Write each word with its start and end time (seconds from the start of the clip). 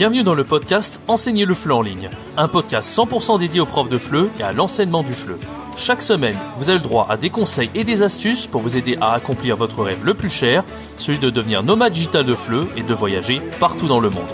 Bienvenue 0.00 0.22
dans 0.22 0.32
le 0.32 0.44
podcast 0.44 1.02
Enseigner 1.08 1.44
le 1.44 1.52
FLE 1.52 1.72
en 1.72 1.82
ligne, 1.82 2.08
un 2.38 2.48
podcast 2.48 2.90
100% 2.96 3.38
dédié 3.38 3.60
aux 3.60 3.66
profs 3.66 3.90
de 3.90 3.98
FLE 3.98 4.30
et 4.38 4.42
à 4.42 4.50
l'enseignement 4.50 5.02
du 5.02 5.12
FLE. 5.12 5.36
Chaque 5.76 6.00
semaine, 6.00 6.38
vous 6.56 6.70
avez 6.70 6.78
le 6.78 6.82
droit 6.82 7.06
à 7.10 7.18
des 7.18 7.28
conseils 7.28 7.68
et 7.74 7.84
des 7.84 8.02
astuces 8.02 8.46
pour 8.46 8.62
vous 8.62 8.78
aider 8.78 8.96
à 9.02 9.12
accomplir 9.12 9.56
votre 9.56 9.82
rêve 9.82 10.02
le 10.02 10.14
plus 10.14 10.30
cher, 10.30 10.64
celui 10.96 11.18
de 11.18 11.28
devenir 11.28 11.62
nomade 11.62 11.92
digital 11.92 12.24
de 12.24 12.34
FLE 12.34 12.66
et 12.78 12.82
de 12.82 12.94
voyager 12.94 13.42
partout 13.60 13.88
dans 13.88 14.00
le 14.00 14.08
monde. 14.08 14.24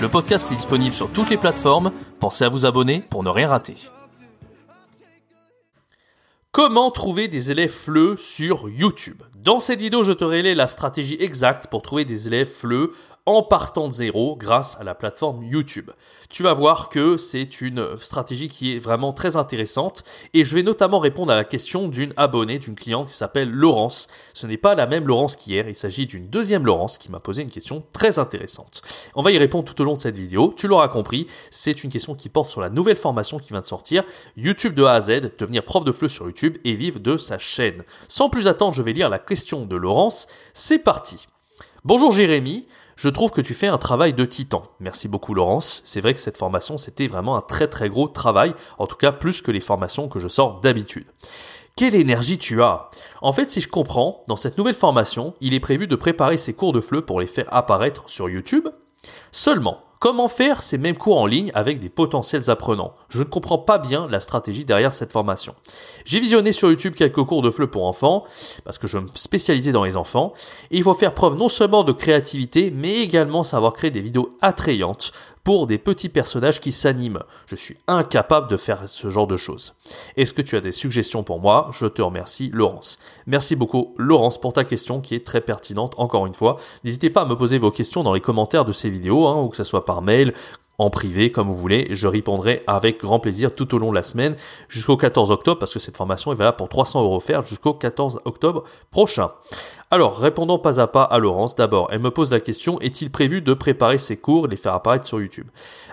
Le 0.00 0.08
podcast 0.08 0.52
est 0.52 0.54
disponible 0.54 0.94
sur 0.94 1.10
toutes 1.10 1.30
les 1.30 1.36
plateformes, 1.36 1.90
pensez 2.20 2.44
à 2.44 2.48
vous 2.48 2.64
abonner 2.64 3.02
pour 3.10 3.24
ne 3.24 3.30
rien 3.30 3.48
rater. 3.48 3.74
Comment 6.52 6.92
trouver 6.92 7.26
des 7.26 7.50
élèves 7.50 7.72
FLE 7.72 8.16
sur 8.16 8.68
YouTube? 8.68 9.20
Dans 9.34 9.58
cette 9.58 9.80
vidéo, 9.80 10.04
je 10.04 10.12
te 10.12 10.24
révèle 10.24 10.56
la 10.56 10.68
stratégie 10.68 11.16
exacte 11.18 11.66
pour 11.66 11.82
trouver 11.82 12.04
des 12.04 12.28
élèves 12.28 12.48
FLE 12.48 12.90
en 13.26 13.42
partant 13.42 13.88
de 13.88 13.92
zéro 13.92 14.36
grâce 14.36 14.78
à 14.80 14.84
la 14.84 14.94
plateforme 14.94 15.42
YouTube. 15.42 15.90
Tu 16.30 16.44
vas 16.44 16.54
voir 16.54 16.88
que 16.88 17.16
c'est 17.16 17.60
une 17.60 17.96
stratégie 17.98 18.48
qui 18.48 18.74
est 18.74 18.78
vraiment 18.78 19.12
très 19.12 19.36
intéressante 19.36 20.04
et 20.32 20.44
je 20.44 20.54
vais 20.54 20.62
notamment 20.62 21.00
répondre 21.00 21.32
à 21.32 21.34
la 21.34 21.44
question 21.44 21.88
d'une 21.88 22.12
abonnée, 22.16 22.60
d'une 22.60 22.76
cliente 22.76 23.08
qui 23.08 23.14
s'appelle 23.14 23.50
Laurence. 23.50 24.06
Ce 24.32 24.46
n'est 24.46 24.56
pas 24.56 24.76
la 24.76 24.86
même 24.86 25.08
Laurence 25.08 25.34
qu'hier, 25.34 25.68
il 25.68 25.74
s'agit 25.74 26.06
d'une 26.06 26.28
deuxième 26.28 26.64
Laurence 26.64 26.98
qui 26.98 27.10
m'a 27.10 27.18
posé 27.18 27.42
une 27.42 27.50
question 27.50 27.82
très 27.92 28.20
intéressante. 28.20 28.82
On 29.16 29.22
va 29.22 29.32
y 29.32 29.38
répondre 29.38 29.64
tout 29.64 29.80
au 29.82 29.84
long 29.84 29.94
de 29.94 30.00
cette 30.00 30.16
vidéo. 30.16 30.54
Tu 30.56 30.68
l'auras 30.68 30.88
compris, 30.88 31.26
c'est 31.50 31.82
une 31.82 31.90
question 31.90 32.14
qui 32.14 32.28
porte 32.28 32.48
sur 32.48 32.60
la 32.60 32.70
nouvelle 32.70 32.96
formation 32.96 33.40
qui 33.40 33.48
vient 33.48 33.60
de 33.60 33.66
sortir, 33.66 34.04
YouTube 34.36 34.74
de 34.74 34.84
A 34.84 34.92
à 34.92 35.00
Z, 35.00 35.32
devenir 35.36 35.64
prof 35.64 35.84
de 35.84 35.92
fleu 35.92 36.08
sur 36.08 36.26
YouTube 36.26 36.58
et 36.64 36.74
vivre 36.74 37.00
de 37.00 37.16
sa 37.16 37.38
chaîne. 37.38 37.82
Sans 38.06 38.30
plus 38.30 38.46
attendre, 38.46 38.72
je 38.72 38.82
vais 38.82 38.92
lire 38.92 39.08
la 39.08 39.18
question 39.18 39.66
de 39.66 39.74
Laurence. 39.74 40.28
C'est 40.52 40.78
parti. 40.78 41.26
Bonjour 41.84 42.12
Jérémy, 42.12 42.66
je 42.96 43.10
trouve 43.10 43.30
que 43.30 43.42
tu 43.42 43.54
fais 43.54 43.66
un 43.66 43.78
travail 43.78 44.14
de 44.14 44.24
titan. 44.24 44.62
Merci 44.80 45.06
beaucoup 45.06 45.34
Laurence. 45.34 45.82
C'est 45.84 46.00
vrai 46.00 46.14
que 46.14 46.20
cette 46.20 46.38
formation, 46.38 46.78
c'était 46.78 47.06
vraiment 47.06 47.36
un 47.36 47.42
très 47.42 47.68
très 47.68 47.90
gros 47.90 48.08
travail, 48.08 48.52
en 48.78 48.86
tout 48.86 48.96
cas 48.96 49.12
plus 49.12 49.42
que 49.42 49.50
les 49.50 49.60
formations 49.60 50.08
que 50.08 50.18
je 50.18 50.28
sors 50.28 50.60
d'habitude. 50.60 51.06
Quelle 51.76 51.94
énergie 51.94 52.38
tu 52.38 52.62
as 52.62 52.88
En 53.20 53.34
fait, 53.34 53.50
si 53.50 53.60
je 53.60 53.68
comprends, 53.68 54.22
dans 54.28 54.36
cette 54.36 54.56
nouvelle 54.56 54.74
formation, 54.74 55.34
il 55.42 55.52
est 55.52 55.60
prévu 55.60 55.86
de 55.86 55.94
préparer 55.94 56.38
ces 56.38 56.54
cours 56.54 56.72
de 56.72 56.80
fleu 56.80 57.02
pour 57.02 57.20
les 57.20 57.26
faire 57.26 57.52
apparaître 57.54 58.08
sur 58.08 58.30
YouTube. 58.30 58.66
Seulement, 59.30 59.82
Comment 59.98 60.28
faire 60.28 60.60
ces 60.62 60.76
mêmes 60.76 60.98
cours 60.98 61.18
en 61.18 61.26
ligne 61.26 61.50
avec 61.54 61.78
des 61.78 61.88
potentiels 61.88 62.50
apprenants? 62.50 62.94
Je 63.08 63.20
ne 63.20 63.24
comprends 63.24 63.56
pas 63.56 63.78
bien 63.78 64.06
la 64.10 64.20
stratégie 64.20 64.66
derrière 64.66 64.92
cette 64.92 65.10
formation. 65.10 65.54
J'ai 66.04 66.20
visionné 66.20 66.52
sur 66.52 66.68
YouTube 66.68 66.94
quelques 66.94 67.24
cours 67.24 67.40
de 67.40 67.50
FLE 67.50 67.68
pour 67.68 67.86
enfants, 67.86 68.24
parce 68.64 68.76
que 68.76 68.86
je 68.86 68.98
me 68.98 69.08
spécialisais 69.14 69.72
dans 69.72 69.84
les 69.84 69.96
enfants, 69.96 70.34
et 70.70 70.76
il 70.76 70.82
faut 70.82 70.92
faire 70.92 71.14
preuve 71.14 71.36
non 71.36 71.48
seulement 71.48 71.82
de 71.82 71.92
créativité, 71.92 72.70
mais 72.70 73.00
également 73.00 73.42
savoir 73.42 73.72
créer 73.72 73.90
des 73.90 74.02
vidéos 74.02 74.36
attrayantes 74.42 75.12
pour 75.46 75.68
des 75.68 75.78
petits 75.78 76.08
personnages 76.08 76.58
qui 76.58 76.72
s'animent. 76.72 77.22
Je 77.46 77.54
suis 77.54 77.76
incapable 77.86 78.48
de 78.48 78.56
faire 78.56 78.88
ce 78.88 79.10
genre 79.10 79.28
de 79.28 79.36
choses. 79.36 79.74
Est-ce 80.16 80.34
que 80.34 80.42
tu 80.42 80.56
as 80.56 80.60
des 80.60 80.72
suggestions 80.72 81.22
pour 81.22 81.38
moi? 81.38 81.70
Je 81.70 81.86
te 81.86 82.02
remercie, 82.02 82.50
Laurence. 82.52 82.98
Merci 83.28 83.54
beaucoup, 83.54 83.94
Laurence, 83.96 84.40
pour 84.40 84.52
ta 84.52 84.64
question 84.64 85.00
qui 85.00 85.14
est 85.14 85.24
très 85.24 85.40
pertinente, 85.40 85.94
encore 85.98 86.26
une 86.26 86.34
fois. 86.34 86.56
N'hésitez 86.82 87.10
pas 87.10 87.20
à 87.20 87.26
me 87.26 87.36
poser 87.36 87.58
vos 87.58 87.70
questions 87.70 88.02
dans 88.02 88.12
les 88.12 88.20
commentaires 88.20 88.64
de 88.64 88.72
ces 88.72 88.90
vidéos, 88.90 89.24
hein, 89.28 89.40
ou 89.40 89.48
que 89.48 89.56
ce 89.56 89.62
soit 89.62 89.84
par 89.84 90.02
mail, 90.02 90.34
en 90.78 90.90
privé, 90.90 91.30
comme 91.32 91.48
vous 91.48 91.58
voulez. 91.58 91.88
Je 91.90 92.06
répondrai 92.06 92.62
avec 92.66 93.00
grand 93.00 93.20
plaisir 93.20 93.54
tout 93.54 93.74
au 93.74 93.78
long 93.78 93.90
de 93.90 93.94
la 93.94 94.02
semaine 94.02 94.36
jusqu'au 94.68 94.96
14 94.96 95.30
octobre, 95.30 95.58
parce 95.58 95.72
que 95.72 95.78
cette 95.78 95.96
formation 95.96 96.32
est 96.32 96.36
valable 96.36 96.56
pour 96.56 96.68
300 96.68 97.02
euros 97.02 97.16
offerts 97.16 97.42
jusqu'au 97.42 97.74
14 97.74 98.20
octobre 98.24 98.64
prochain. 98.90 99.30
Alors, 99.90 100.18
répondons 100.18 100.58
pas 100.58 100.80
à 100.80 100.86
pas 100.88 101.04
à 101.04 101.18
Laurence. 101.18 101.54
D'abord, 101.54 101.88
elle 101.92 102.00
me 102.00 102.10
pose 102.10 102.32
la 102.32 102.40
question, 102.40 102.80
est-il 102.80 103.10
prévu 103.10 103.40
de 103.40 103.54
préparer 103.54 103.98
ses 103.98 104.16
cours 104.16 104.46
et 104.46 104.48
les 104.48 104.56
faire 104.56 104.74
apparaître 104.74 105.06
sur 105.06 105.20
YouTube? 105.20 105.46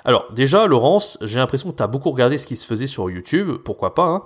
Alors, 0.03 0.25
déjà, 0.33 0.65
Laurence, 0.65 1.17
j'ai 1.21 1.39
l'impression 1.39 1.71
que 1.71 1.77
tu 1.77 1.83
as 1.83 1.87
beaucoup 1.87 2.09
regardé 2.09 2.37
ce 2.37 2.47
qui 2.47 2.55
se 2.55 2.65
faisait 2.65 2.87
sur 2.87 3.09
YouTube, 3.09 3.57
pourquoi 3.63 3.93
pas, 3.93 4.05
hein? 4.05 4.23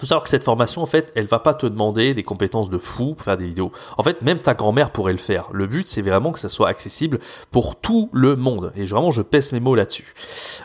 Faut 0.00 0.06
savoir 0.06 0.24
que 0.24 0.28
cette 0.28 0.42
formation, 0.42 0.82
en 0.82 0.86
fait, 0.86 1.12
elle 1.14 1.26
va 1.26 1.38
pas 1.38 1.54
te 1.54 1.66
demander 1.66 2.14
des 2.14 2.24
compétences 2.24 2.68
de 2.68 2.78
fou 2.78 3.14
pour 3.14 3.22
faire 3.22 3.36
des 3.36 3.46
vidéos. 3.46 3.70
En 3.96 4.02
fait, 4.02 4.22
même 4.22 4.40
ta 4.40 4.52
grand-mère 4.52 4.90
pourrait 4.90 5.12
le 5.12 5.18
faire. 5.18 5.48
Le 5.52 5.68
but, 5.68 5.86
c'est 5.86 6.02
vraiment 6.02 6.32
que 6.32 6.40
ça 6.40 6.48
soit 6.48 6.66
accessible 6.66 7.20
pour 7.52 7.76
tout 7.76 8.10
le 8.12 8.34
monde. 8.34 8.72
Et 8.74 8.84
vraiment, 8.86 9.12
je 9.12 9.22
pèse 9.22 9.52
mes 9.52 9.60
mots 9.60 9.76
là-dessus. 9.76 10.12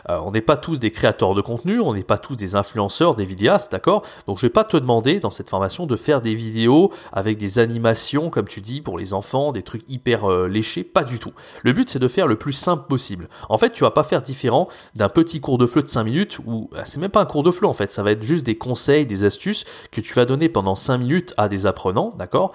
Euh, 0.08 0.18
on 0.24 0.32
n'est 0.32 0.40
pas 0.40 0.56
tous 0.56 0.80
des 0.80 0.90
créateurs 0.90 1.36
de 1.36 1.42
contenu, 1.42 1.78
on 1.78 1.94
n'est 1.94 2.02
pas 2.02 2.18
tous 2.18 2.36
des 2.36 2.56
influenceurs, 2.56 3.14
des 3.14 3.24
vidéastes, 3.24 3.70
d'accord? 3.70 4.02
Donc, 4.26 4.38
je 4.38 4.46
vais 4.46 4.52
pas 4.52 4.64
te 4.64 4.76
demander 4.76 5.20
dans 5.20 5.30
cette 5.30 5.48
formation 5.48 5.86
de 5.86 5.94
faire 5.94 6.20
des 6.20 6.34
vidéos 6.34 6.90
avec 7.12 7.38
des 7.38 7.60
animations, 7.60 8.30
comme 8.30 8.48
tu 8.48 8.60
dis, 8.60 8.80
pour 8.80 8.98
les 8.98 9.14
enfants, 9.14 9.52
des 9.52 9.62
trucs 9.62 9.88
hyper 9.88 10.28
euh, 10.28 10.48
léchés. 10.48 10.82
Pas 10.82 11.04
du 11.04 11.20
tout. 11.20 11.32
Le 11.62 11.72
but, 11.72 11.88
c'est 11.88 12.00
de 12.00 12.08
faire 12.08 12.26
le 12.26 12.34
plus 12.34 12.52
simple 12.52 12.88
possible. 12.88 13.28
En 13.48 13.58
fait, 13.58 13.70
tu 13.70 13.84
vas 13.84 13.92
pas 13.92 14.02
faire 14.02 14.22
différent 14.22 14.66
d'un 14.96 15.08
petit 15.08 15.40
cours 15.40 15.56
de 15.56 15.66
fleu 15.66 15.84
de 15.84 15.88
5 15.88 16.02
minutes 16.02 16.40
ou 16.46 16.68
bah, 16.72 16.82
c'est 16.84 16.98
même 16.98 17.12
pas 17.12 17.20
un 17.20 17.26
cours 17.26 17.44
de 17.44 17.52
fleu, 17.52 17.68
en 17.68 17.74
fait. 17.74 17.92
Ça 17.92 18.02
va 18.02 18.10
être 18.10 18.24
juste 18.24 18.44
des 18.44 18.56
conseils, 18.56 19.06
des 19.06 19.19
astuces 19.24 19.64
que 19.90 20.00
tu 20.00 20.14
vas 20.14 20.24
donner 20.24 20.48
pendant 20.48 20.74
5 20.74 20.98
minutes 20.98 21.34
à 21.36 21.48
des 21.48 21.66
apprenants, 21.66 22.14
d'accord? 22.18 22.52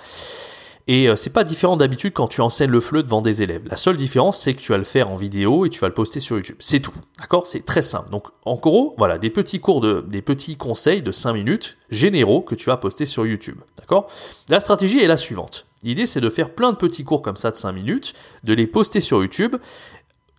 Et 0.88 1.10
euh, 1.10 1.16
c'est 1.16 1.32
pas 1.32 1.44
différent 1.44 1.78
d'habitude 1.78 2.14
quand 2.14 2.28
tu 2.28 2.42
enseignes 2.42 2.70
le 2.70 2.80
FLE 2.80 3.04
devant 3.04 3.22
des 3.22 3.42
élèves. 3.42 3.64
La 3.68 3.76
seule 3.76 3.96
différence, 3.96 4.40
c'est 4.40 4.54
que 4.54 4.62
tu 4.62 4.72
vas 4.72 4.78
le 4.78 4.84
faire 4.84 5.10
en 5.10 5.16
vidéo 5.16 5.66
et 5.66 5.70
tu 5.70 5.80
vas 5.80 5.88
le 5.88 5.94
poster 5.94 6.20
sur 6.20 6.38
YouTube. 6.38 6.58
C'est 6.60 6.80
tout. 6.80 6.94
D'accord? 7.20 7.48
C'est 7.48 7.66
très 7.66 7.82
simple. 7.82 8.12
Donc, 8.12 8.28
en 8.46 8.56
gros, 8.56 8.94
voilà, 8.98 9.18
des 9.18 9.32
petits 9.32 9.60
cours 9.60 9.82
de, 9.82 10.06
des 10.08 10.22
petits 10.22 10.58
conseils 10.58 11.02
de 11.02 11.12
5 11.12 11.34
minutes 11.34 11.78
généraux 11.90 12.42
que 12.42 12.54
tu 12.54 12.66
vas 12.66 12.78
poster 12.78 13.06
sur 13.06 13.26
YouTube. 13.26 13.58
D'accord? 13.78 14.08
La 14.50 14.60
stratégie 14.60 15.00
est 15.00 15.08
la 15.08 15.18
suivante. 15.18 15.66
L'idée, 15.82 16.06
c'est 16.06 16.22
de 16.22 16.30
faire 16.30 16.54
plein 16.54 16.72
de 16.72 16.78
petits 16.78 17.04
cours 17.04 17.22
comme 17.22 17.36
ça 17.36 17.52
de 17.52 17.56
5 17.56 17.72
minutes, 17.72 18.14
de 18.44 18.54
les 18.54 18.68
poster 18.68 19.02
sur 19.02 19.22
YouTube 19.22 19.56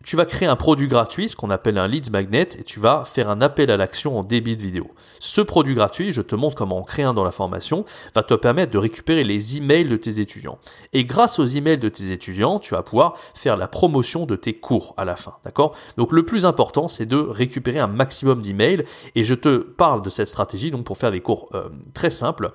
tu 0.06 0.15
vas 0.15 0.25
créer 0.25 0.49
un 0.49 0.56
produit 0.56 0.87
gratuit, 0.87 1.28
ce 1.28 1.34
qu'on 1.34 1.50
appelle 1.50 1.78
un 1.78 1.89
leads 1.89 2.12
magnet, 2.12 2.47
et 2.59 2.62
tu 2.62 2.78
vas 2.78 3.05
faire 3.05 3.28
un 3.28 3.41
appel 3.41 3.72
à 3.72 3.77
l'action 3.77 4.17
en 4.17 4.22
débit 4.22 4.56
de 4.56 4.62
vidéo. 4.62 4.89
Ce 5.19 5.41
produit 5.41 5.75
gratuit, 5.75 6.12
je 6.12 6.22
te 6.22 6.37
montre 6.37 6.56
comment 6.56 6.78
en 6.78 6.84
créer 6.84 7.05
un 7.05 7.12
dans 7.12 7.25
la 7.25 7.33
formation, 7.33 7.84
va 8.15 8.22
te 8.22 8.34
permettre 8.34 8.71
de 8.71 8.78
récupérer 8.78 9.25
les 9.25 9.56
emails 9.56 9.89
de 9.89 9.97
tes 9.97 10.21
étudiants. 10.21 10.59
Et 10.93 11.05
grâce 11.05 11.41
aux 11.41 11.44
emails 11.44 11.78
de 11.78 11.89
tes 11.89 12.12
étudiants, 12.12 12.61
tu 12.61 12.75
vas 12.75 12.84
pouvoir 12.84 13.17
faire 13.34 13.56
la 13.56 13.67
promotion 13.67 14.27
de 14.27 14.37
tes 14.37 14.55
cours 14.55 14.94
à 14.97 15.05
la 15.05 15.17
fin. 15.17 15.34
D'accord? 15.44 15.75
Donc 15.97 16.12
le 16.12 16.25
plus 16.25 16.47
important, 16.47 16.87
c'est 16.87 17.06
de 17.06 17.17
récupérer 17.17 17.81
un 17.81 17.88
maximum 17.88 18.41
d'emails. 18.41 18.84
Et 19.17 19.25
je 19.25 19.34
te 19.34 19.56
parle 19.56 20.03
de 20.03 20.11
cette 20.11 20.28
stratégie 20.28 20.71
donc 20.71 20.84
pour 20.84 20.99
faire 20.99 21.11
des 21.11 21.21
cours 21.21 21.49
euh, 21.55 21.69
très 21.94 22.11
simples. 22.11 22.53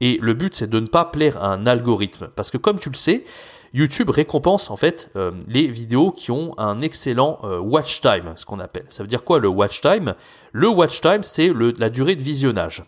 Et 0.00 0.18
le 0.22 0.32
but, 0.32 0.54
c'est 0.54 0.70
de 0.70 0.80
ne 0.80 0.86
pas 0.86 1.04
plaire 1.04 1.42
à 1.42 1.48
un 1.48 1.66
algorithme. 1.66 2.28
Parce 2.34 2.50
que 2.50 2.56
comme 2.56 2.78
tu 2.78 2.88
le 2.88 2.96
sais, 2.96 3.24
YouTube 3.74 4.10
récompense 4.10 4.70
en 4.70 4.76
fait 4.76 5.10
euh, 5.16 5.32
les 5.48 5.66
vidéos 5.66 6.12
qui 6.12 6.30
ont 6.30 6.56
un 6.58 6.80
excellent 6.80 7.40
euh, 7.42 7.58
watch 7.58 8.00
time, 8.00 8.32
ce 8.36 8.46
qu'on 8.46 8.60
appelle. 8.60 8.86
Ça 8.88 9.02
veut 9.02 9.08
dire 9.08 9.24
quoi 9.24 9.40
le 9.40 9.48
watch 9.48 9.80
time? 9.80 10.14
Le 10.52 10.68
watch 10.68 11.00
time, 11.00 11.24
c'est 11.24 11.52
la 11.78 11.90
durée 11.90 12.14
de 12.14 12.22
visionnage. 12.22 12.84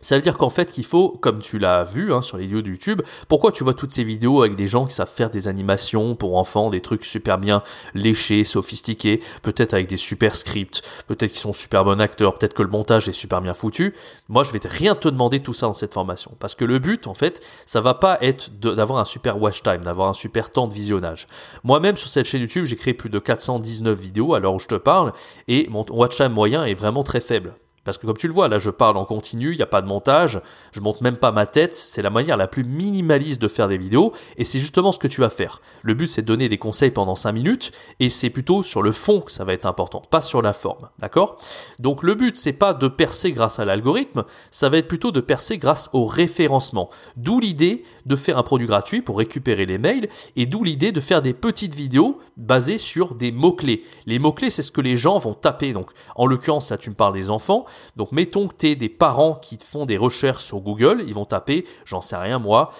Ça 0.00 0.14
veut 0.14 0.22
dire 0.22 0.38
qu'en 0.38 0.50
fait 0.50 0.70
qu'il 0.70 0.84
faut, 0.84 1.08
comme 1.08 1.40
tu 1.40 1.58
l'as 1.58 1.82
vu 1.82 2.12
hein, 2.12 2.22
sur 2.22 2.36
les 2.36 2.44
vidéos 2.44 2.62
de 2.62 2.68
YouTube, 2.68 3.02
pourquoi 3.26 3.50
tu 3.50 3.64
vois 3.64 3.74
toutes 3.74 3.90
ces 3.90 4.04
vidéos 4.04 4.42
avec 4.42 4.54
des 4.54 4.68
gens 4.68 4.86
qui 4.86 4.94
savent 4.94 5.10
faire 5.12 5.28
des 5.28 5.48
animations 5.48 6.14
pour 6.14 6.36
enfants, 6.36 6.70
des 6.70 6.80
trucs 6.80 7.04
super 7.04 7.36
bien 7.36 7.64
léchés, 7.94 8.44
sophistiqués, 8.44 9.20
peut-être 9.42 9.74
avec 9.74 9.88
des 9.88 9.96
super 9.96 10.36
scripts, 10.36 10.82
peut-être 11.08 11.30
qu'ils 11.30 11.40
sont 11.40 11.52
super 11.52 11.84
bons 11.84 12.00
acteurs, 12.00 12.34
peut-être 12.34 12.54
que 12.54 12.62
le 12.62 12.68
montage 12.68 13.08
est 13.08 13.12
super 13.12 13.40
bien 13.40 13.54
foutu. 13.54 13.92
Moi, 14.28 14.44
je 14.44 14.52
vais 14.52 14.60
rien 14.62 14.94
te 14.94 15.08
demander 15.08 15.40
tout 15.40 15.54
ça 15.54 15.66
dans 15.66 15.72
cette 15.72 15.94
formation, 15.94 16.32
parce 16.38 16.54
que 16.54 16.64
le 16.64 16.78
but, 16.78 17.08
en 17.08 17.14
fait, 17.14 17.44
ça 17.66 17.80
va 17.80 17.94
pas 17.94 18.18
être 18.20 18.50
d'avoir 18.60 19.00
un 19.00 19.04
super 19.04 19.42
watch 19.42 19.64
time, 19.64 19.78
d'avoir 19.78 20.08
un 20.08 20.14
super 20.14 20.50
temps 20.50 20.68
de 20.68 20.74
visionnage. 20.74 21.26
Moi-même 21.64 21.96
sur 21.96 22.08
cette 22.08 22.26
chaîne 22.26 22.42
YouTube, 22.42 22.66
j'ai 22.66 22.76
créé 22.76 22.94
plus 22.94 23.10
de 23.10 23.18
419 23.18 23.98
vidéos 23.98 24.34
à 24.34 24.38
l'heure 24.38 24.54
où 24.54 24.60
je 24.60 24.68
te 24.68 24.76
parle, 24.76 25.12
et 25.48 25.66
mon 25.70 25.84
watch 25.90 26.16
time 26.16 26.28
moyen 26.28 26.64
est 26.64 26.74
vraiment 26.74 27.02
très 27.02 27.20
faible. 27.20 27.54
Parce 27.84 27.96
que 27.96 28.06
comme 28.06 28.16
tu 28.16 28.28
le 28.28 28.34
vois, 28.34 28.48
là 28.48 28.58
je 28.58 28.70
parle 28.70 28.96
en 28.96 29.04
continu, 29.04 29.52
il 29.52 29.56
n'y 29.56 29.62
a 29.62 29.66
pas 29.66 29.80
de 29.80 29.86
montage, 29.86 30.40
je 30.72 30.80
monte 30.80 31.00
même 31.00 31.16
pas 31.16 31.32
ma 31.32 31.46
tête, 31.46 31.74
c'est 31.74 32.02
la 32.02 32.10
manière 32.10 32.36
la 32.36 32.46
plus 32.46 32.64
minimaliste 32.64 33.40
de 33.40 33.48
faire 33.48 33.68
des 33.68 33.78
vidéos, 33.78 34.12
et 34.36 34.44
c'est 34.44 34.58
justement 34.58 34.92
ce 34.92 34.98
que 34.98 35.08
tu 35.08 35.20
vas 35.20 35.30
faire. 35.30 35.62
Le 35.82 35.94
but 35.94 36.08
c'est 36.08 36.22
de 36.22 36.26
donner 36.26 36.48
des 36.48 36.58
conseils 36.58 36.90
pendant 36.90 37.14
5 37.14 37.32
minutes, 37.32 37.72
et 37.98 38.10
c'est 38.10 38.30
plutôt 38.30 38.62
sur 38.62 38.82
le 38.82 38.92
fond 38.92 39.20
que 39.20 39.32
ça 39.32 39.44
va 39.44 39.54
être 39.54 39.66
important, 39.66 40.02
pas 40.10 40.22
sur 40.22 40.42
la 40.42 40.52
forme, 40.52 40.90
d'accord? 40.98 41.38
Donc 41.78 42.02
le 42.02 42.14
but 42.14 42.36
c'est 42.36 42.52
pas 42.52 42.74
de 42.74 42.88
percer 42.88 43.32
grâce 43.32 43.58
à 43.58 43.64
l'algorithme, 43.64 44.24
ça 44.50 44.68
va 44.68 44.78
être 44.78 44.88
plutôt 44.88 45.10
de 45.10 45.20
percer 45.20 45.58
grâce 45.58 45.88
au 45.92 46.04
référencement. 46.04 46.90
D'où 47.16 47.40
l'idée 47.40 47.84
de 48.04 48.16
faire 48.16 48.38
un 48.38 48.42
produit 48.42 48.66
gratuit 48.66 49.00
pour 49.00 49.18
récupérer 49.18 49.64
les 49.64 49.78
mails, 49.78 50.08
et 50.36 50.46
d'où 50.46 50.62
l'idée 50.62 50.92
de 50.92 51.00
faire 51.00 51.22
des 51.22 51.32
petites 51.32 51.74
vidéos 51.74 52.18
basées 52.36 52.78
sur 52.78 53.14
des 53.14 53.32
mots-clés. 53.32 53.82
Les 54.06 54.18
mots-clés 54.18 54.50
c'est 54.50 54.62
ce 54.62 54.72
que 54.72 54.80
les 54.80 54.96
gens 54.96 55.18
vont 55.18 55.34
taper, 55.34 55.72
donc 55.72 55.90
en 56.16 56.26
l'occurrence 56.26 56.70
là 56.70 56.76
tu 56.76 56.90
me 56.90 56.94
parles 56.94 57.14
des 57.14 57.30
enfants, 57.30 57.64
donc 57.96 58.12
mettons 58.12 58.48
que 58.48 58.54
tu 58.56 58.68
es 58.68 58.76
des 58.76 58.88
parents 58.88 59.34
qui 59.34 59.58
font 59.58 59.84
des 59.84 59.96
recherches 59.96 60.44
sur 60.44 60.60
Google, 60.60 61.04
ils 61.06 61.14
vont 61.14 61.24
taper, 61.24 61.64
j'en 61.84 62.00
sais 62.00 62.16
rien 62.16 62.38
moi, 62.38 62.70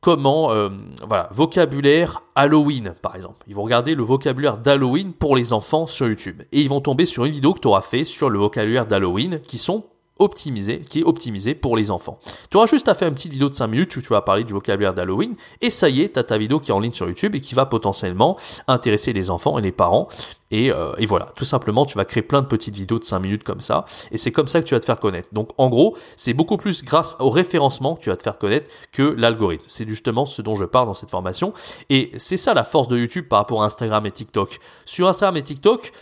comment, 0.00 0.52
euh, 0.52 0.68
voilà, 1.06 1.28
vocabulaire 1.32 2.22
Halloween 2.34 2.94
par 3.02 3.16
exemple. 3.16 3.44
Ils 3.48 3.54
vont 3.54 3.62
regarder 3.62 3.94
le 3.94 4.02
vocabulaire 4.02 4.58
d'Halloween 4.58 5.12
pour 5.12 5.36
les 5.36 5.52
enfants 5.52 5.86
sur 5.86 6.06
YouTube. 6.06 6.42
Et 6.52 6.60
ils 6.60 6.68
vont 6.68 6.80
tomber 6.80 7.06
sur 7.06 7.24
une 7.24 7.32
vidéo 7.32 7.54
que 7.54 7.60
tu 7.60 7.68
auras 7.68 7.82
fait 7.82 8.04
sur 8.04 8.30
le 8.30 8.38
vocabulaire 8.38 8.86
d'Halloween 8.86 9.40
qui 9.40 9.58
sont 9.58 9.84
optimisé, 10.18 10.80
qui 10.80 11.00
est 11.00 11.04
optimisé 11.04 11.54
pour 11.54 11.76
les 11.76 11.90
enfants. 11.90 12.18
Tu 12.50 12.56
auras 12.56 12.66
juste 12.66 12.88
à 12.88 12.94
faire 12.94 13.08
une 13.08 13.14
petite 13.14 13.32
vidéo 13.32 13.48
de 13.48 13.54
5 13.54 13.66
minutes 13.66 13.96
où 13.96 14.00
tu 14.00 14.08
vas 14.08 14.22
parler 14.22 14.44
du 14.44 14.52
vocabulaire 14.52 14.94
d'Halloween 14.94 15.34
et 15.60 15.70
ça 15.70 15.88
y 15.88 16.02
est, 16.02 16.14
tu 16.14 16.18
as 16.18 16.24
ta 16.24 16.38
vidéo 16.38 16.60
qui 16.60 16.70
est 16.70 16.74
en 16.74 16.80
ligne 16.80 16.92
sur 16.92 17.06
YouTube 17.06 17.34
et 17.34 17.40
qui 17.40 17.54
va 17.54 17.66
potentiellement 17.66 18.36
intéresser 18.66 19.12
les 19.12 19.30
enfants 19.30 19.58
et 19.58 19.62
les 19.62 19.72
parents. 19.72 20.08
Et, 20.50 20.70
euh, 20.72 20.92
voilà, 21.06 21.32
tout 21.36 21.44
simplement, 21.44 21.84
tu 21.86 21.96
vas 21.96 22.04
créer 22.04 22.22
plein 22.22 22.40
de 22.40 22.46
petites 22.46 22.74
vidéos 22.74 22.98
de 22.98 23.04
5 23.04 23.18
minutes 23.18 23.44
comme 23.44 23.60
ça, 23.60 23.84
et 24.12 24.18
c'est 24.18 24.32
comme 24.32 24.46
ça 24.46 24.60
que 24.60 24.66
tu 24.66 24.74
vas 24.74 24.80
te 24.80 24.84
faire 24.84 25.00
connaître. 25.00 25.28
Donc 25.32 25.50
en 25.58 25.68
gros, 25.68 25.96
c'est 26.16 26.34
beaucoup 26.34 26.56
plus 26.56 26.84
grâce 26.84 27.16
au 27.18 27.30
référencement 27.30 27.96
que 27.96 28.02
tu 28.02 28.10
vas 28.10 28.16
te 28.16 28.22
faire 28.22 28.38
connaître 28.38 28.70
que 28.92 29.02
l'algorithme. 29.02 29.64
C'est 29.66 29.88
justement 29.88 30.24
ce 30.24 30.42
dont 30.42 30.56
je 30.56 30.64
parle 30.64 30.86
dans 30.86 30.94
cette 30.94 31.10
formation, 31.10 31.52
et 31.90 32.12
c'est 32.16 32.36
ça 32.36 32.54
la 32.54 32.64
force 32.64 32.88
de 32.88 32.96
YouTube 32.96 33.26
par 33.28 33.40
rapport 33.40 33.62
à 33.62 33.66
Instagram 33.66 34.06
et 34.06 34.12
TikTok. 34.12 34.58
Sur 34.84 35.08
Instagram 35.08 35.36
et 35.36 35.42
TikTok, 35.42 35.92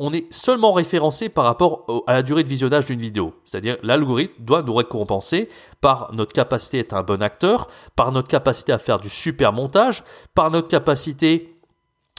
on 0.00 0.12
est 0.12 0.32
seulement 0.32 0.72
référencé 0.72 1.28
par 1.28 1.44
rapport 1.44 2.04
à 2.06 2.12
la 2.12 2.22
durée 2.22 2.44
de 2.44 2.48
visionnage 2.48 2.86
d'une 2.86 3.00
vidéo. 3.00 3.34
C'est-à-dire 3.44 3.78
l'algorithme 3.82 4.42
doit 4.42 4.62
nous 4.62 4.74
récompenser 4.74 5.48
par 5.80 6.10
notre 6.12 6.32
capacité 6.32 6.78
à 6.78 6.80
être 6.80 6.94
un 6.94 7.02
bon 7.02 7.20
acteur, 7.20 7.66
par 7.96 8.12
notre 8.12 8.28
capacité 8.28 8.72
à 8.72 8.78
faire 8.78 9.00
du 9.00 9.08
super 9.08 9.52
montage, 9.52 10.04
par 10.34 10.50
notre 10.50 10.68
capacité 10.68 11.57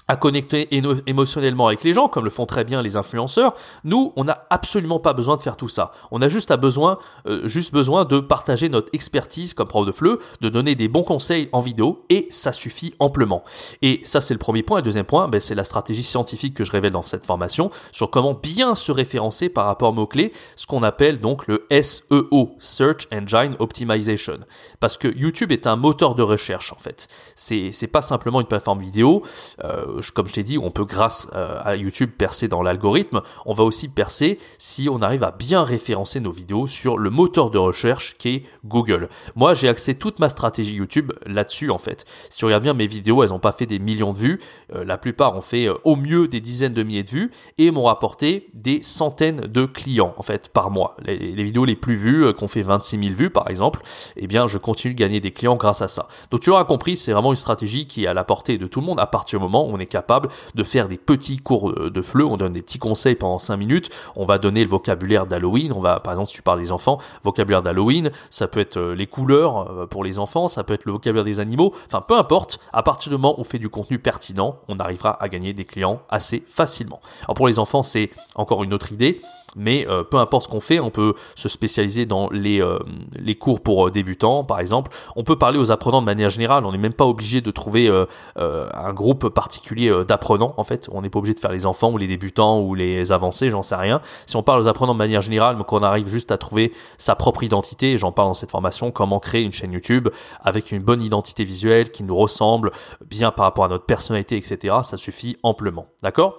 à 0.09 0.15
connecter 0.15 0.67
émotionnellement 1.05 1.67
avec 1.67 1.83
les 1.83 1.93
gens, 1.93 2.07
comme 2.07 2.23
le 2.23 2.31
font 2.31 2.47
très 2.47 2.63
bien 2.63 2.81
les 2.81 2.97
influenceurs. 2.97 3.53
Nous, 3.83 4.11
on 4.15 4.23
n'a 4.23 4.47
absolument 4.49 4.99
pas 4.99 5.13
besoin 5.13 5.37
de 5.37 5.41
faire 5.41 5.55
tout 5.55 5.69
ça. 5.69 5.91
On 6.09 6.19
a 6.23 6.29
juste, 6.29 6.51
besoin, 6.57 6.97
euh, 7.27 7.47
juste 7.47 7.71
besoin 7.71 8.05
de 8.05 8.19
partager 8.19 8.69
notre 8.69 8.89
expertise 8.93 9.53
comme 9.53 9.67
prof 9.67 9.85
de 9.85 9.91
FLE, 9.91 10.17
de 10.41 10.49
donner 10.49 10.73
des 10.73 10.87
bons 10.87 11.03
conseils 11.03 11.47
en 11.51 11.59
vidéo, 11.59 12.03
et 12.09 12.25
ça 12.31 12.51
suffit 12.51 12.95
amplement. 12.97 13.43
Et 13.83 14.01
ça, 14.03 14.19
c'est 14.19 14.33
le 14.33 14.39
premier 14.39 14.63
point. 14.63 14.79
Et 14.79 14.81
deuxième 14.81 15.05
point, 15.05 15.27
ben, 15.27 15.39
c'est 15.39 15.53
la 15.53 15.63
stratégie 15.63 16.03
scientifique 16.03 16.55
que 16.55 16.63
je 16.63 16.71
révèle 16.71 16.91
dans 16.91 17.03
cette 17.03 17.25
formation 17.25 17.69
sur 17.91 18.09
comment 18.09 18.33
bien 18.33 18.73
se 18.73 18.91
référencer 18.91 19.47
par 19.47 19.67
rapport 19.67 19.89
aux 19.89 19.93
mots-clés, 19.93 20.33
ce 20.55 20.65
qu'on 20.65 20.81
appelle 20.81 21.19
donc 21.19 21.45
le 21.45 21.67
SEO, 21.69 22.55
Search 22.57 23.07
Engine 23.13 23.55
Optimization. 23.59 24.39
Parce 24.79 24.97
que 24.97 25.07
YouTube 25.07 25.51
est 25.51 25.67
un 25.67 25.75
moteur 25.75 26.15
de 26.15 26.23
recherche, 26.23 26.73
en 26.73 26.79
fait. 26.79 27.07
C'est 27.35 27.91
pas 27.91 28.01
simplement 28.01 28.41
une 28.41 28.47
plateforme 28.47 28.79
vidéo. 28.79 29.21
Euh, 29.63 29.98
comme 30.13 30.27
je 30.27 30.33
t'ai 30.33 30.43
dit, 30.43 30.57
on 30.57 30.71
peut 30.71 30.85
grâce 30.85 31.27
euh, 31.35 31.59
à 31.63 31.75
YouTube 31.75 32.11
percer 32.17 32.47
dans 32.47 32.61
l'algorithme. 32.61 33.21
On 33.45 33.53
va 33.53 33.63
aussi 33.63 33.89
percer 33.89 34.39
si 34.57 34.87
on 34.89 35.01
arrive 35.01 35.23
à 35.23 35.31
bien 35.31 35.63
référencer 35.63 36.19
nos 36.19 36.31
vidéos 36.31 36.67
sur 36.67 36.97
le 36.97 37.09
moteur 37.09 37.49
de 37.49 37.57
recherche 37.57 38.15
qui 38.17 38.29
est 38.29 38.43
Google. 38.65 39.09
Moi, 39.35 39.53
j'ai 39.53 39.69
axé 39.69 39.95
toute 39.95 40.19
ma 40.19 40.29
stratégie 40.29 40.75
YouTube 40.75 41.11
là-dessus 41.25 41.71
en 41.71 41.77
fait. 41.77 42.05
Si 42.29 42.39
tu 42.39 42.45
regardes 42.45 42.63
bien 42.63 42.73
mes 42.73 42.87
vidéos, 42.87 43.23
elles 43.23 43.29
n'ont 43.29 43.39
pas 43.39 43.51
fait 43.51 43.65
des 43.65 43.79
millions 43.79 44.13
de 44.13 44.17
vues. 44.17 44.39
Euh, 44.75 44.83
la 44.83 44.97
plupart 44.97 45.35
ont 45.35 45.41
fait 45.41 45.67
euh, 45.67 45.75
au 45.83 45.95
mieux 45.95 46.27
des 46.27 46.41
dizaines 46.41 46.73
de 46.73 46.83
milliers 46.83 47.03
de 47.03 47.09
vues 47.09 47.31
et 47.57 47.71
m'ont 47.71 47.83
rapporté 47.83 48.49
des 48.53 48.81
centaines 48.81 49.41
de 49.41 49.65
clients 49.65 50.13
en 50.17 50.23
fait 50.23 50.49
par 50.49 50.71
mois. 50.71 50.95
Les, 51.03 51.43
vidéos 51.43 51.65
les 51.65 51.75
plus 51.75 51.95
vues, 51.95 52.33
qui 52.33 52.43
ont 52.43 52.47
fait 52.47 52.61
26 52.61 52.99
000 52.99 53.15
vues 53.15 53.29
par 53.29 53.49
exemple, 53.49 53.81
eh 54.15 54.27
bien, 54.27 54.47
je 54.47 54.57
continue 54.57 54.93
de 54.93 54.99
gagner 54.99 55.19
des 55.19 55.31
clients 55.31 55.55
grâce 55.55 55.81
à 55.81 55.87
ça. 55.87 56.07
Donc 56.31 56.41
tu 56.41 56.49
auras 56.49 56.63
compris, 56.63 56.95
c'est 56.97 57.11
vraiment 57.11 57.31
une 57.31 57.35
stratégie 57.35 57.87
qui 57.87 58.03
est 58.03 58.07
à 58.07 58.13
la 58.13 58.23
portée 58.23 58.57
de 58.57 58.67
tout 58.67 58.79
le 58.81 58.85
monde 58.85 58.99
à 58.99 59.07
partir 59.07 59.39
du 59.39 59.43
moment 59.43 59.67
où 59.67 59.71
on 59.73 59.79
est 59.79 59.88
capable 59.89 60.29
de 60.55 60.63
faire 60.63 60.87
des 60.87 60.97
petits 60.97 61.37
cours 61.37 61.73
de 61.73 62.01
fleu, 62.01 62.25
on 62.25 62.37
donne 62.37 62.53
des 62.53 62.61
petits 62.61 62.79
conseils 62.79 63.15
pendant 63.15 63.39
5 63.39 63.57
minutes, 63.57 63.89
on 64.15 64.25
va 64.25 64.37
donner 64.37 64.63
le 64.63 64.69
vocabulaire 64.69 65.25
d'Halloween, 65.25 65.73
on 65.73 65.81
va, 65.81 65.99
par 65.99 66.13
exemple, 66.13 66.29
si 66.29 66.35
tu 66.35 66.41
parles 66.41 66.59
des 66.59 66.71
enfants, 66.71 66.99
vocabulaire 67.23 67.61
d'Halloween, 67.61 68.11
ça 68.29 68.47
peut 68.47 68.59
être 68.59 68.77
euh, 68.77 68.95
les 68.95 69.07
couleurs 69.07 69.71
euh, 69.71 69.85
pour 69.85 70.03
les 70.03 70.19
enfants, 70.19 70.47
ça 70.47 70.63
peut 70.63 70.73
être 70.73 70.85
le 70.85 70.91
vocabulaire 70.91 71.23
des 71.23 71.39
animaux, 71.39 71.73
enfin 71.87 72.01
peu 72.01 72.17
importe, 72.17 72.59
à 72.73 72.83
partir 72.83 73.09
du 73.09 73.17
moment 73.17 73.35
où 73.37 73.41
on 73.41 73.43
fait 73.43 73.59
du 73.59 73.69
contenu 73.69 73.99
pertinent, 73.99 74.57
on 74.67 74.79
arrivera 74.79 75.21
à 75.21 75.29
gagner 75.29 75.53
des 75.53 75.65
clients 75.65 76.01
assez 76.09 76.43
facilement. 76.47 77.01
Alors 77.23 77.35
pour 77.35 77.47
les 77.47 77.59
enfants, 77.59 77.83
c'est 77.83 78.11
encore 78.35 78.63
une 78.63 78.73
autre 78.73 78.91
idée, 78.91 79.21
mais 79.55 79.87
euh, 79.87 80.03
peu 80.03 80.17
importe 80.17 80.45
ce 80.45 80.49
qu'on 80.49 80.61
fait, 80.61 80.79
on 80.79 80.89
peut 80.89 81.13
se 81.35 81.49
spécialiser 81.49 82.05
dans 82.05 82.29
les, 82.29 82.61
euh, 82.61 82.79
les 83.17 83.35
cours 83.35 83.61
pour 83.61 83.87
euh, 83.87 83.91
débutants, 83.91 84.43
par 84.43 84.59
exemple. 84.59 84.91
On 85.15 85.23
peut 85.23 85.37
parler 85.37 85.59
aux 85.59 85.71
apprenants 85.71 86.01
de 86.01 86.05
manière 86.05 86.29
générale. 86.29 86.65
On 86.65 86.71
n'est 86.71 86.77
même 86.77 86.93
pas 86.93 87.05
obligé 87.05 87.41
de 87.41 87.51
trouver 87.51 87.89
un 88.35 88.93
groupe 88.93 89.29
particulier 89.29 89.91
d'apprenants, 90.07 90.53
en 90.57 90.63
fait. 90.63 90.89
On 90.91 91.01
n'est 91.01 91.09
pas 91.09 91.19
obligé 91.19 91.33
de 91.33 91.39
faire 91.39 91.51
les 91.51 91.65
enfants 91.65 91.91
ou 91.91 91.97
les 91.97 92.07
débutants 92.07 92.59
ou 92.59 92.75
les 92.75 93.11
avancés, 93.11 93.49
j'en 93.49 93.63
sais 93.63 93.75
rien. 93.75 94.01
Si 94.25 94.35
on 94.35 94.43
parle 94.43 94.61
aux 94.61 94.67
apprenants 94.67 94.93
de 94.93 94.97
manière 94.97 95.21
générale, 95.21 95.55
mais 95.57 95.63
qu'on 95.63 95.83
arrive 95.83 96.07
juste 96.07 96.31
à 96.31 96.37
trouver 96.37 96.71
sa 96.97 97.15
propre 97.15 97.43
identité, 97.43 97.97
j'en 97.97 98.11
parle 98.11 98.29
dans 98.29 98.33
cette 98.33 98.51
formation, 98.51 98.91
comment 98.91 99.19
créer 99.19 99.43
une 99.43 99.51
chaîne 99.51 99.71
YouTube 99.71 100.09
avec 100.41 100.71
une 100.71 100.83
bonne 100.83 101.01
identité 101.01 101.43
visuelle 101.43 101.91
qui 101.91 102.03
nous 102.03 102.15
ressemble 102.15 102.71
bien 103.05 103.31
par 103.31 103.45
rapport 103.45 103.65
à 103.65 103.69
notre 103.69 103.85
personnalité, 103.85 104.37
etc. 104.37 104.77
Ça 104.83 104.97
suffit 104.97 105.37
amplement. 105.43 105.87
D'accord? 106.03 106.37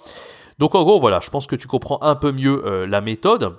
Donc 0.61 0.75
en 0.75 0.85
gros, 0.85 1.01
voilà, 1.01 1.21
je 1.21 1.31
pense 1.31 1.47
que 1.47 1.57
tu 1.57 1.67
comprends 1.67 1.99
un 2.03 2.15
peu 2.15 2.33
mieux 2.33 2.62
euh, 2.67 2.87
la 2.87 3.01
méthode. 3.01 3.57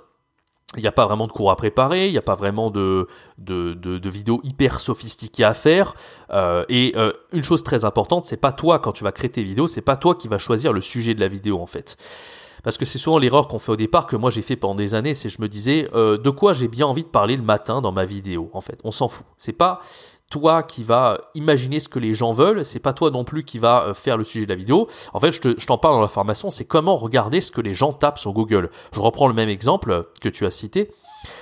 Il 0.76 0.80
n'y 0.80 0.86
a 0.86 0.92
pas 0.92 1.04
vraiment 1.04 1.26
de 1.26 1.32
cours 1.32 1.50
à 1.50 1.56
préparer, 1.56 2.06
il 2.06 2.12
n'y 2.12 2.18
a 2.18 2.22
pas 2.22 2.36
vraiment 2.36 2.70
de, 2.70 3.08
vidéos 3.38 4.40
hyper 4.44 4.78
sophistiquées 4.80 5.44
à 5.44 5.52
faire. 5.52 5.94
Euh, 6.30 6.64
et 6.68 6.94
euh, 6.96 7.12
une 7.32 7.42
chose 7.42 7.64
très 7.64 7.84
importante, 7.84 8.24
c'est 8.24 8.38
pas 8.38 8.52
toi 8.52 8.78
quand 8.78 8.92
tu 8.92 9.02
vas 9.02 9.10
créer 9.10 9.28
tes 9.28 9.42
vidéos, 9.42 9.66
c'est 9.66 9.82
pas 9.82 9.96
toi 9.96 10.14
qui 10.14 10.28
vas 10.28 10.38
choisir 10.38 10.72
le 10.72 10.80
sujet 10.80 11.12
de 11.12 11.20
la 11.20 11.28
vidéo 11.28 11.60
en 11.60 11.66
fait. 11.66 11.96
Parce 12.62 12.78
que 12.78 12.84
c'est 12.84 12.98
souvent 12.98 13.18
l'erreur 13.18 13.48
qu'on 13.48 13.58
fait 13.58 13.72
au 13.72 13.76
départ, 13.76 14.06
que 14.06 14.14
moi 14.14 14.30
j'ai 14.30 14.40
fait 14.40 14.54
pendant 14.54 14.76
des 14.76 14.94
années, 14.94 15.14
c'est 15.14 15.28
je 15.28 15.42
me 15.42 15.48
disais 15.48 15.88
de 15.92 16.30
quoi 16.30 16.52
j'ai 16.52 16.68
bien 16.68 16.86
envie 16.86 17.02
de 17.02 17.08
parler 17.08 17.36
le 17.36 17.42
matin 17.42 17.80
dans 17.80 17.92
ma 17.92 18.04
vidéo. 18.04 18.48
En 18.52 18.60
fait, 18.60 18.78
on 18.84 18.92
s'en 18.92 19.08
fout. 19.08 19.26
C'est 19.36 19.52
pas 19.52 19.80
toi 20.32 20.62
qui 20.62 20.82
va 20.82 21.18
imaginer 21.34 21.78
ce 21.78 21.90
que 21.90 21.98
les 21.98 22.14
gens 22.14 22.32
veulent, 22.32 22.64
c'est 22.64 22.80
pas 22.80 22.94
toi 22.94 23.10
non 23.10 23.22
plus 23.22 23.44
qui 23.44 23.58
va 23.58 23.82
euh, 23.82 23.94
faire 23.94 24.16
le 24.16 24.24
sujet 24.24 24.46
de 24.46 24.50
la 24.50 24.56
vidéo. 24.56 24.88
En 25.12 25.20
fait, 25.20 25.30
je 25.30 25.66
t'en 25.66 25.76
parle 25.76 25.94
dans 25.94 26.00
la 26.00 26.08
formation, 26.08 26.48
c'est 26.48 26.64
comment 26.64 26.96
regarder 26.96 27.42
ce 27.42 27.50
que 27.50 27.60
les 27.60 27.74
gens 27.74 27.92
tapent 27.92 28.18
sur 28.18 28.32
Google. 28.32 28.70
Je 28.94 29.00
reprends 29.00 29.28
le 29.28 29.34
même 29.34 29.50
exemple 29.50 30.08
que 30.22 30.30
tu 30.30 30.46
as 30.46 30.50
cité. 30.50 30.90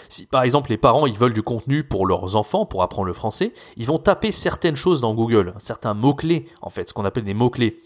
Si 0.09 0.27
par 0.27 0.43
exemple 0.43 0.71
les 0.71 0.77
parents 0.77 1.07
ils 1.07 1.17
veulent 1.17 1.33
du 1.33 1.43
contenu 1.43 1.85
pour 1.85 2.05
leurs 2.05 2.37
enfants 2.37 2.67
pour 2.67 2.83
apprendre 2.83 3.07
le 3.07 3.15
français, 3.15 3.55
ils 3.77 3.87
vont 3.87 3.99
taper 3.99 4.33
certaines 4.33 4.77
choses 4.77 5.01
dans 5.01 5.15
Google, 5.15 5.55
certains 5.59 5.95
mots-clés 5.95 6.47
en 6.61 6.69
fait, 6.69 6.89
ce 6.89 6.93
qu'on 6.93 7.05
appelle 7.05 7.25
des 7.25 7.33
mots-clés. 7.33 7.79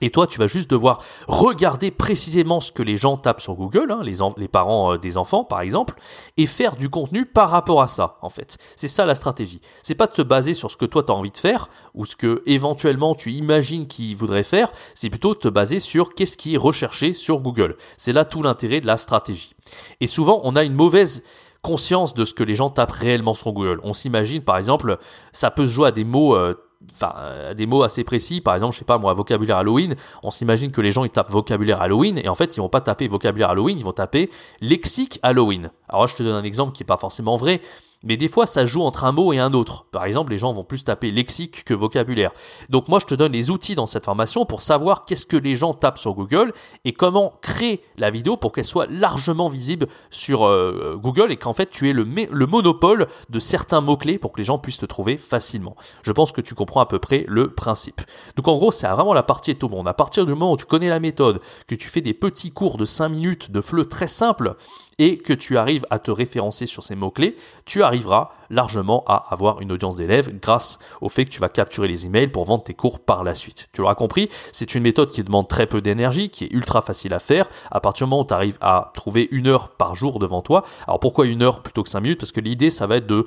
Et 0.00 0.10
toi, 0.10 0.26
tu 0.26 0.38
vas 0.38 0.46
juste 0.46 0.70
devoir 0.70 1.02
regarder 1.28 1.90
précisément 1.90 2.60
ce 2.60 2.72
que 2.72 2.82
les 2.82 2.96
gens 2.96 3.16
tapent 3.16 3.40
sur 3.40 3.54
Google, 3.54 3.90
hein, 3.90 4.02
les, 4.02 4.48
parents 4.48 4.94
euh, 4.94 4.98
des 4.98 5.16
enfants 5.18 5.44
par 5.44 5.60
exemple, 5.60 5.94
et 6.36 6.46
faire 6.46 6.76
du 6.76 6.88
contenu 6.88 7.26
par 7.26 7.50
rapport 7.50 7.82
à 7.82 7.88
ça, 7.88 8.18
en 8.22 8.30
fait. 8.30 8.56
C'est 8.76 8.88
ça 8.88 9.04
la 9.04 9.14
stratégie. 9.14 9.60
C'est 9.82 9.94
pas 9.94 10.06
de 10.06 10.14
se 10.14 10.22
baser 10.22 10.54
sur 10.54 10.70
ce 10.70 10.76
que 10.76 10.86
toi 10.86 11.02
tu 11.02 11.12
as 11.12 11.14
envie 11.14 11.30
de 11.30 11.36
faire, 11.36 11.68
ou 11.94 12.06
ce 12.06 12.16
que 12.16 12.42
éventuellement 12.46 13.14
tu 13.14 13.32
imagines 13.32 13.86
qu'ils 13.86 14.16
voudraient 14.16 14.42
faire, 14.42 14.70
c'est 14.94 15.10
plutôt 15.10 15.34
de 15.34 15.38
te 15.38 15.48
baser 15.48 15.80
sur 15.80 16.14
qu'est-ce 16.14 16.36
qui 16.36 16.54
est 16.54 16.58
recherché 16.58 17.14
sur 17.14 17.42
Google. 17.42 17.76
C'est 17.96 18.12
là 18.12 18.24
tout 18.24 18.42
l'intérêt 18.42 18.80
de 18.80 18.86
la 18.86 18.96
stratégie. 18.96 19.54
Et 20.00 20.06
souvent, 20.06 20.40
on 20.44 20.56
a 20.56 20.64
une 20.64 20.74
mauvaise 20.74 21.22
conscience 21.62 22.14
de 22.14 22.24
ce 22.24 22.34
que 22.34 22.42
les 22.42 22.54
gens 22.54 22.70
tapent 22.70 22.90
réellement 22.90 23.34
sur 23.34 23.52
Google. 23.52 23.80
On 23.82 23.92
s'imagine, 23.92 24.42
par 24.42 24.56
exemple, 24.56 24.98
ça 25.32 25.50
peut 25.50 25.66
se 25.66 25.72
jouer 25.72 25.88
à 25.88 25.92
des 25.92 26.04
mots... 26.04 26.34
Euh, 26.34 26.54
enfin 26.92 27.14
euh, 27.18 27.54
des 27.54 27.66
mots 27.66 27.82
assez 27.82 28.04
précis. 28.04 28.40
Par 28.40 28.54
exemple 28.54 28.74
je 28.74 28.78
sais 28.78 28.84
pas 28.84 28.98
moi 28.98 29.12
vocabulaire 29.12 29.58
Halloween 29.58 29.94
on 30.22 30.30
s'imagine 30.30 30.70
que 30.70 30.80
les 30.80 30.92
gens 30.92 31.04
ils 31.04 31.10
tapent 31.10 31.30
vocabulaire 31.30 31.80
Halloween 31.80 32.18
et 32.18 32.28
en 32.28 32.34
fait 32.34 32.56
ils 32.56 32.60
vont 32.60 32.68
pas 32.68 32.80
taper 32.80 33.06
vocabulaire 33.06 33.50
Halloween 33.50 33.78
ils 33.78 33.84
vont 33.84 33.92
taper 33.92 34.30
lexique 34.60 35.18
Halloween. 35.22 35.70
Alors 35.88 36.06
je 36.06 36.16
te 36.16 36.22
donne 36.22 36.36
un 36.36 36.44
exemple 36.44 36.72
qui 36.72 36.82
est 36.82 36.86
pas 36.86 36.96
forcément 36.96 37.36
vrai 37.36 37.60
mais 38.04 38.16
des 38.16 38.28
fois 38.28 38.46
ça 38.46 38.66
joue 38.66 38.82
entre 38.82 39.04
un 39.04 39.12
mot 39.12 39.32
et 39.32 39.38
un 39.38 39.52
autre. 39.52 39.86
Par 39.90 40.04
exemple, 40.04 40.32
les 40.32 40.38
gens 40.38 40.52
vont 40.52 40.64
plus 40.64 40.84
taper 40.84 41.10
lexique 41.10 41.64
que 41.64 41.74
vocabulaire. 41.74 42.32
Donc 42.68 42.88
moi 42.88 42.98
je 42.98 43.06
te 43.06 43.14
donne 43.14 43.32
les 43.32 43.50
outils 43.50 43.74
dans 43.74 43.86
cette 43.86 44.04
formation 44.04 44.44
pour 44.46 44.62
savoir 44.62 45.04
qu'est-ce 45.04 45.26
que 45.26 45.36
les 45.36 45.56
gens 45.56 45.74
tapent 45.74 45.98
sur 45.98 46.14
Google 46.14 46.52
et 46.84 46.92
comment 46.92 47.34
créer 47.42 47.82
la 47.98 48.10
vidéo 48.10 48.36
pour 48.36 48.52
qu'elle 48.52 48.64
soit 48.64 48.86
largement 48.86 49.48
visible 49.48 49.86
sur 50.10 50.46
euh, 50.46 50.98
Google 51.00 51.32
et 51.32 51.36
qu'en 51.36 51.52
fait 51.52 51.70
tu 51.70 51.88
aies 51.88 51.92
le, 51.92 52.06
le 52.30 52.46
monopole 52.46 53.08
de 53.28 53.38
certains 53.38 53.80
mots-clés 53.80 54.18
pour 54.18 54.32
que 54.32 54.38
les 54.38 54.44
gens 54.44 54.58
puissent 54.58 54.78
te 54.78 54.86
trouver 54.86 55.16
facilement. 55.16 55.76
Je 56.02 56.12
pense 56.12 56.32
que 56.32 56.40
tu 56.40 56.54
comprends 56.54 56.80
à 56.80 56.86
peu 56.86 56.98
près 56.98 57.24
le 57.28 57.50
principe. 57.50 58.00
Donc 58.36 58.48
en 58.48 58.56
gros 58.56 58.70
c'est 58.70 58.88
vraiment 58.88 59.14
la 59.14 59.22
partie 59.22 59.54
de 59.54 59.58
tout 59.58 59.68
monde. 59.68 59.88
À 59.88 59.94
partir 59.94 60.26
du 60.26 60.32
moment 60.32 60.52
où 60.52 60.56
tu 60.56 60.66
connais 60.66 60.88
la 60.88 61.00
méthode, 61.00 61.40
que 61.66 61.74
tu 61.74 61.88
fais 61.88 62.00
des 62.00 62.14
petits 62.14 62.52
cours 62.52 62.76
de 62.76 62.84
5 62.84 63.08
minutes 63.08 63.50
de 63.50 63.60
fleu 63.60 63.84
très 63.84 64.06
simple, 64.06 64.56
et 65.00 65.16
que 65.16 65.32
tu 65.32 65.56
arrives 65.56 65.86
à 65.88 65.98
te 65.98 66.10
référencer 66.10 66.66
sur 66.66 66.84
ces 66.84 66.94
mots-clés, 66.94 67.34
tu 67.64 67.82
arriveras 67.82 68.30
largement 68.50 69.02
à 69.06 69.26
avoir 69.30 69.62
une 69.62 69.72
audience 69.72 69.96
d'élèves 69.96 70.38
grâce 70.38 70.78
au 71.00 71.08
fait 71.08 71.24
que 71.24 71.30
tu 71.30 71.40
vas 71.40 71.48
capturer 71.48 71.88
les 71.88 72.04
emails 72.04 72.28
pour 72.28 72.44
vendre 72.44 72.62
tes 72.62 72.74
cours 72.74 73.00
par 73.00 73.24
la 73.24 73.34
suite. 73.34 73.70
Tu 73.72 73.80
l'auras 73.80 73.94
compris, 73.94 74.28
c'est 74.52 74.74
une 74.74 74.82
méthode 74.82 75.10
qui 75.10 75.24
demande 75.24 75.48
très 75.48 75.66
peu 75.66 75.80
d'énergie, 75.80 76.28
qui 76.28 76.44
est 76.44 76.52
ultra 76.52 76.82
facile 76.82 77.14
à 77.14 77.18
faire. 77.18 77.48
À 77.70 77.80
partir 77.80 78.06
du 78.06 78.10
moment 78.10 78.22
où 78.22 78.26
tu 78.26 78.34
arrives 78.34 78.58
à 78.60 78.92
trouver 78.94 79.26
une 79.30 79.46
heure 79.46 79.70
par 79.70 79.94
jour 79.94 80.18
devant 80.18 80.42
toi, 80.42 80.64
alors 80.86 81.00
pourquoi 81.00 81.24
une 81.24 81.42
heure 81.42 81.62
plutôt 81.62 81.82
que 81.82 81.88
cinq 81.88 82.00
minutes? 82.00 82.20
Parce 82.20 82.32
que 82.32 82.40
l'idée, 82.40 82.70
ça 82.70 82.86
va 82.86 82.96
être 82.96 83.06
de 83.06 83.24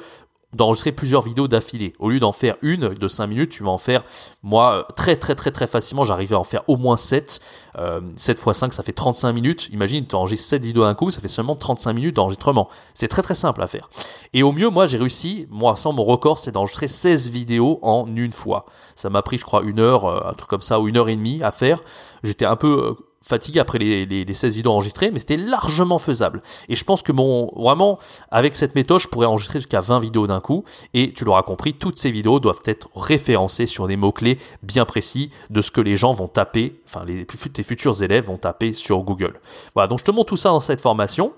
d'enregistrer 0.53 0.91
plusieurs 0.91 1.21
vidéos 1.21 1.47
d'affilée. 1.47 1.93
Au 1.99 2.09
lieu 2.09 2.19
d'en 2.19 2.31
faire 2.31 2.55
une 2.61 2.89
de 2.89 3.07
5 3.07 3.27
minutes, 3.27 3.51
tu 3.51 3.63
vas 3.63 3.71
en 3.71 3.77
faire, 3.77 4.03
moi, 4.43 4.87
très 4.95 5.15
très 5.15 5.35
très 5.35 5.51
très 5.51 5.67
facilement, 5.67 6.03
j'arrivais 6.03 6.35
à 6.35 6.39
en 6.39 6.43
faire 6.43 6.63
au 6.67 6.77
moins 6.77 6.97
7. 6.97 7.39
Euh, 7.79 8.01
7 8.15 8.43
x 8.45 8.57
5, 8.57 8.73
ça 8.73 8.83
fait 8.83 8.93
35 8.93 9.33
minutes. 9.33 9.69
Imagine, 9.71 10.05
tu 10.05 10.15
enregistres 10.15 10.47
7 10.49 10.63
vidéos 10.63 10.83
d'un 10.83 10.93
coup, 10.93 11.09
ça 11.09 11.21
fait 11.21 11.27
seulement 11.27 11.55
35 11.55 11.93
minutes 11.93 12.15
d'enregistrement. 12.15 12.69
C'est 12.93 13.07
très 13.07 13.21
très 13.21 13.35
simple 13.35 13.61
à 13.61 13.67
faire. 13.67 13.89
Et 14.33 14.43
au 14.43 14.51
mieux, 14.51 14.69
moi, 14.69 14.85
j'ai 14.85 14.97
réussi, 14.97 15.47
moi, 15.49 15.75
sans 15.75 15.93
mon 15.93 16.03
record, 16.03 16.37
c'est 16.37 16.51
d'enregistrer 16.51 16.87
16 16.87 17.29
vidéos 17.29 17.79
en 17.81 18.05
une 18.07 18.31
fois. 18.31 18.65
Ça 18.95 19.09
m'a 19.09 19.21
pris, 19.21 19.37
je 19.37 19.45
crois, 19.45 19.63
une 19.63 19.79
heure, 19.79 20.05
euh, 20.05 20.29
un 20.29 20.33
truc 20.33 20.49
comme 20.49 20.61
ça, 20.61 20.79
ou 20.79 20.87
une 20.87 20.97
heure 20.97 21.09
et 21.09 21.15
demie 21.15 21.41
à 21.43 21.51
faire. 21.51 21.83
J'étais 22.23 22.45
un 22.45 22.55
peu... 22.55 22.95
Fatigué 23.25 23.61
après 23.61 23.79
les, 23.79 24.05
les, 24.05 24.33
16 24.33 24.53
vidéos 24.53 24.73
enregistrées, 24.73 25.09
mais 25.09 25.19
c'était 25.19 25.37
largement 25.37 25.97
faisable. 25.97 26.41
Et 26.67 26.75
je 26.75 26.83
pense 26.83 27.01
que 27.01 27.13
mon, 27.13 27.49
vraiment, 27.55 27.97
avec 28.31 28.53
cette 28.53 28.75
méthode, 28.75 28.99
je 28.99 29.07
pourrais 29.07 29.27
enregistrer 29.27 29.59
jusqu'à 29.59 29.79
20 29.79 30.01
vidéos 30.01 30.27
d'un 30.27 30.41
coup. 30.41 30.65
Et 30.93 31.13
tu 31.13 31.23
l'auras 31.23 31.43
compris, 31.43 31.73
toutes 31.73 31.97
ces 31.97 32.11
vidéos 32.11 32.41
doivent 32.41 32.61
être 32.65 32.89
référencées 32.95 33.65
sur 33.65 33.87
des 33.87 33.95
mots-clés 33.95 34.37
bien 34.61 34.83
précis 34.83 35.29
de 35.49 35.61
ce 35.61 35.71
que 35.71 35.79
les 35.79 35.95
gens 35.95 36.11
vont 36.11 36.27
taper, 36.27 36.81
enfin, 36.85 37.05
les, 37.05 37.25
futurs 37.63 38.03
élèves 38.03 38.25
vont 38.25 38.37
taper 38.37 38.73
sur 38.73 39.01
Google. 39.03 39.39
Voilà, 39.73 39.87
donc 39.87 39.99
je 39.99 40.03
te 40.03 40.11
montre 40.11 40.29
tout 40.29 40.37
ça 40.37 40.49
dans 40.49 40.59
cette 40.59 40.81
formation. 40.81 41.31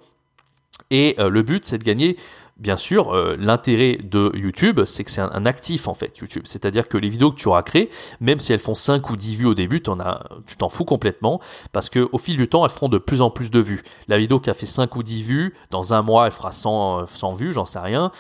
Et 0.91 1.15
euh, 1.20 1.29
le 1.29 1.41
but, 1.41 1.65
c'est 1.65 1.77
de 1.77 1.84
gagner 1.84 2.17
bien 2.58 2.77
sûr, 2.77 3.13
euh, 3.13 3.36
l'intérêt 3.38 3.98
de 4.01 4.32
YouTube, 4.34 4.86
c'est 4.86 5.03
que 5.03 5.12
c'est 5.12 5.22
un, 5.22 5.46
actif 5.46 5.88
en 5.88 5.94
fait, 5.94 6.17
YouTube. 6.17 6.44
C'est-à-dire 6.46 6.88
que 6.88 6.98
les 6.98 7.10
vidéos 7.10 7.32
que 7.32 7.38
tu 7.38 7.48
auras 7.48 7.63
créées, 7.63 7.89
même 8.22 8.39
si 8.39 8.53
elles 8.53 8.60
font 8.60 8.75
5 8.75 9.10
ou 9.10 9.15
10 9.15 9.36
vues 9.36 9.46
au 9.46 9.53
début, 9.53 9.84
en 9.88 10.00
as, 10.00 10.24
tu 10.48 10.55
t'en 10.55 10.70
fous 10.70 10.86
complètement, 10.86 11.41
parce 11.74 11.89
que 11.89 12.08
au 12.12 12.17
fil 12.17 12.38
du 12.38 12.48
temps, 12.48 12.65
elles 12.65 12.72
feront 12.72 12.89
de 12.89 12.98
plus 12.98 13.22
en 13.22 13.29
plus 13.29 13.51
de 13.51 13.60
vues. 13.60 13.84
La 14.08 14.17
vidéo 14.17 14.39
qui 14.39 14.50
a 14.50 14.53
fait 14.53 14.65
5 14.65 14.96
ou 14.96 15.03
10 15.03 15.24
vues, 15.24 15.53
dans 15.70 15.94
un 15.94 16.01
mois, 16.01 16.27
elle 16.27 16.32
fera 16.32 16.51
100, 16.51 17.08
100 17.08 17.34
vues, 17.34 17.53
j'en 17.53 17.65
sais 17.65 17.79
rien. 17.79 18.12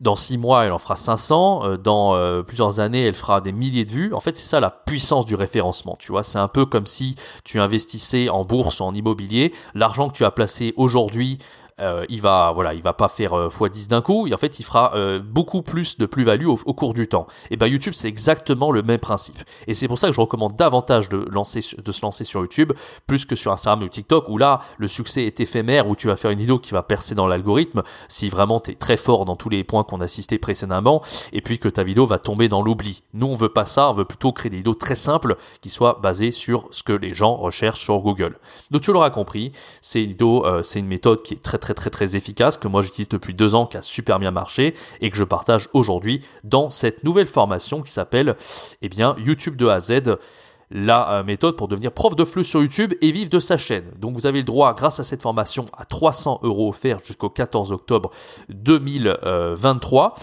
Dans 0.00 0.16
6 0.16 0.36
mois, 0.36 0.66
elle 0.66 0.72
en 0.72 0.78
fera 0.78 0.96
500. 0.96 1.62
Euh, 1.64 1.76
dans 1.78 2.16
euh, 2.16 2.42
plusieurs 2.42 2.80
années, 2.80 3.06
elle 3.06 3.14
fera 3.14 3.40
des 3.40 3.52
milliers 3.52 3.86
de 3.86 3.90
vues. 3.90 4.12
En 4.12 4.20
fait, 4.20 4.36
c'est 4.36 4.44
ça 4.44 4.60
la 4.60 4.70
puissance 4.70 5.24
du 5.24 5.34
référencement. 5.36 5.96
Tu 5.98 6.12
vois, 6.12 6.22
c'est 6.22 6.38
un 6.38 6.48
peu 6.48 6.66
comme 6.66 6.84
si 6.84 7.14
tu 7.44 7.60
investissais 7.60 8.28
en 8.28 8.44
bourse 8.44 8.80
ou 8.80 8.84
en 8.84 8.94
immobilier. 8.94 9.54
L'argent 9.74 10.10
que 10.10 10.16
tu 10.16 10.24
as 10.26 10.30
placé 10.30 10.74
aujourd'hui 10.76 11.38
euh, 11.78 12.06
il 12.08 12.22
va 12.22 12.52
voilà, 12.54 12.72
il 12.72 12.80
va 12.80 12.94
pas 12.94 13.08
faire 13.08 13.34
euh, 13.34 13.48
x10 13.48 13.88
d'un 13.88 14.00
coup, 14.00 14.26
et 14.26 14.32
en 14.32 14.38
fait 14.38 14.58
il 14.58 14.62
fera 14.62 14.92
euh, 14.94 15.20
beaucoup 15.20 15.60
plus 15.60 15.98
de 15.98 16.06
plus-value 16.06 16.46
au, 16.46 16.56
cours 16.56 16.94
du 16.94 17.06
temps. 17.06 17.26
Et 17.50 17.58
ben 17.58 17.66
YouTube 17.66 17.92
c'est 17.94 18.08
exactement 18.08 18.72
le 18.72 18.82
même 18.82 18.98
principe. 18.98 19.38
Et 19.66 19.74
c'est 19.74 19.86
pour 19.86 19.98
ça 19.98 20.06
que 20.06 20.14
je 20.14 20.20
recommande 20.20 20.56
davantage 20.56 21.10
de 21.10 21.26
lancer 21.30 21.60
de 21.76 21.92
se 21.92 22.00
lancer 22.00 22.24
sur 22.24 22.40
YouTube 22.40 22.72
plus 23.06 23.26
que 23.26 23.36
sur 23.36 23.52
Instagram 23.52 23.82
ou 23.82 23.88
TikTok 23.88 24.28
où 24.30 24.38
là 24.38 24.60
le 24.78 24.88
succès 24.88 25.24
est 25.24 25.38
éphémère 25.40 25.86
où 25.86 25.96
tu 25.96 26.06
vas 26.06 26.16
faire 26.16 26.30
une 26.30 26.38
vidéo 26.38 26.58
qui 26.58 26.72
va 26.72 26.82
percer 26.82 27.14
dans 27.14 27.26
l'algorithme 27.26 27.82
si 28.08 28.30
vraiment 28.30 28.58
tu 28.58 28.70
es 28.70 28.74
très 28.74 28.96
fort 28.96 29.26
dans 29.26 29.36
tous 29.36 29.50
les 29.50 29.62
points 29.62 29.84
qu'on 29.84 30.00
a 30.00 30.04
assisté 30.04 30.38
précédemment 30.38 31.02
et 31.34 31.42
puis 31.42 31.58
que 31.58 31.68
ta 31.68 31.84
vidéo 31.84 32.06
va 32.06 32.18
tomber 32.18 32.48
dans 32.48 32.62
l'oubli. 32.62 33.02
Nous 33.12 33.26
on 33.26 33.34
veut 33.34 33.50
pas 33.50 33.66
ça, 33.66 33.90
on 33.90 33.92
veut 33.92 34.06
plutôt 34.06 34.32
créer 34.32 34.48
des 34.48 34.58
vidéos 34.58 34.74
très 34.74 34.94
simples 34.94 35.36
qui 35.60 35.68
soient 35.68 35.98
basées 36.02 36.30
sur 36.30 36.68
ce 36.70 36.82
que 36.82 36.94
les 36.94 37.12
gens 37.12 37.36
recherchent 37.36 37.84
sur 37.84 38.00
Google. 38.00 38.38
Donc 38.70 38.80
tu 38.80 38.92
l'auras 38.92 39.10
compris, 39.10 39.52
c'est 39.82 40.02
une 40.02 40.16
c'est 40.62 40.78
une 40.78 40.86
méthode 40.86 41.20
qui 41.20 41.34
est 41.34 41.42
très 41.42 41.58
très 41.58 41.65
très 41.74 41.90
très 41.90 42.16
efficace 42.16 42.56
que 42.56 42.68
moi 42.68 42.82
j'utilise 42.82 43.08
depuis 43.08 43.34
deux 43.34 43.54
ans, 43.54 43.66
qui 43.66 43.76
a 43.76 43.82
super 43.82 44.18
bien 44.18 44.30
marché 44.30 44.74
et 45.00 45.10
que 45.10 45.16
je 45.16 45.24
partage 45.24 45.68
aujourd'hui 45.72 46.20
dans 46.44 46.70
cette 46.70 47.04
nouvelle 47.04 47.26
formation 47.26 47.82
qui 47.82 47.92
s'appelle 47.92 48.36
eh 48.82 48.88
bien 48.88 49.16
YouTube 49.18 49.56
de 49.56 49.66
A 49.66 49.74
à 49.74 49.80
Z 49.80 50.16
la 50.70 51.10
euh, 51.10 51.22
méthode 51.22 51.56
pour 51.56 51.68
devenir 51.68 51.92
prof 51.92 52.16
de 52.16 52.24
FLE 52.24 52.44
sur 52.44 52.60
YouTube 52.60 52.92
et 53.00 53.12
vivre 53.12 53.30
de 53.30 53.40
sa 53.40 53.56
chaîne. 53.56 53.84
Donc 53.98 54.14
vous 54.14 54.26
avez 54.26 54.38
le 54.38 54.44
droit, 54.44 54.74
grâce 54.74 54.98
à 55.00 55.04
cette 55.04 55.22
formation, 55.22 55.64
à 55.76 55.84
300 55.84 56.40
euros 56.42 56.70
offerts 56.70 56.98
jusqu'au 57.04 57.28
14 57.28 57.72
octobre 57.72 58.10
2023. 58.48 60.14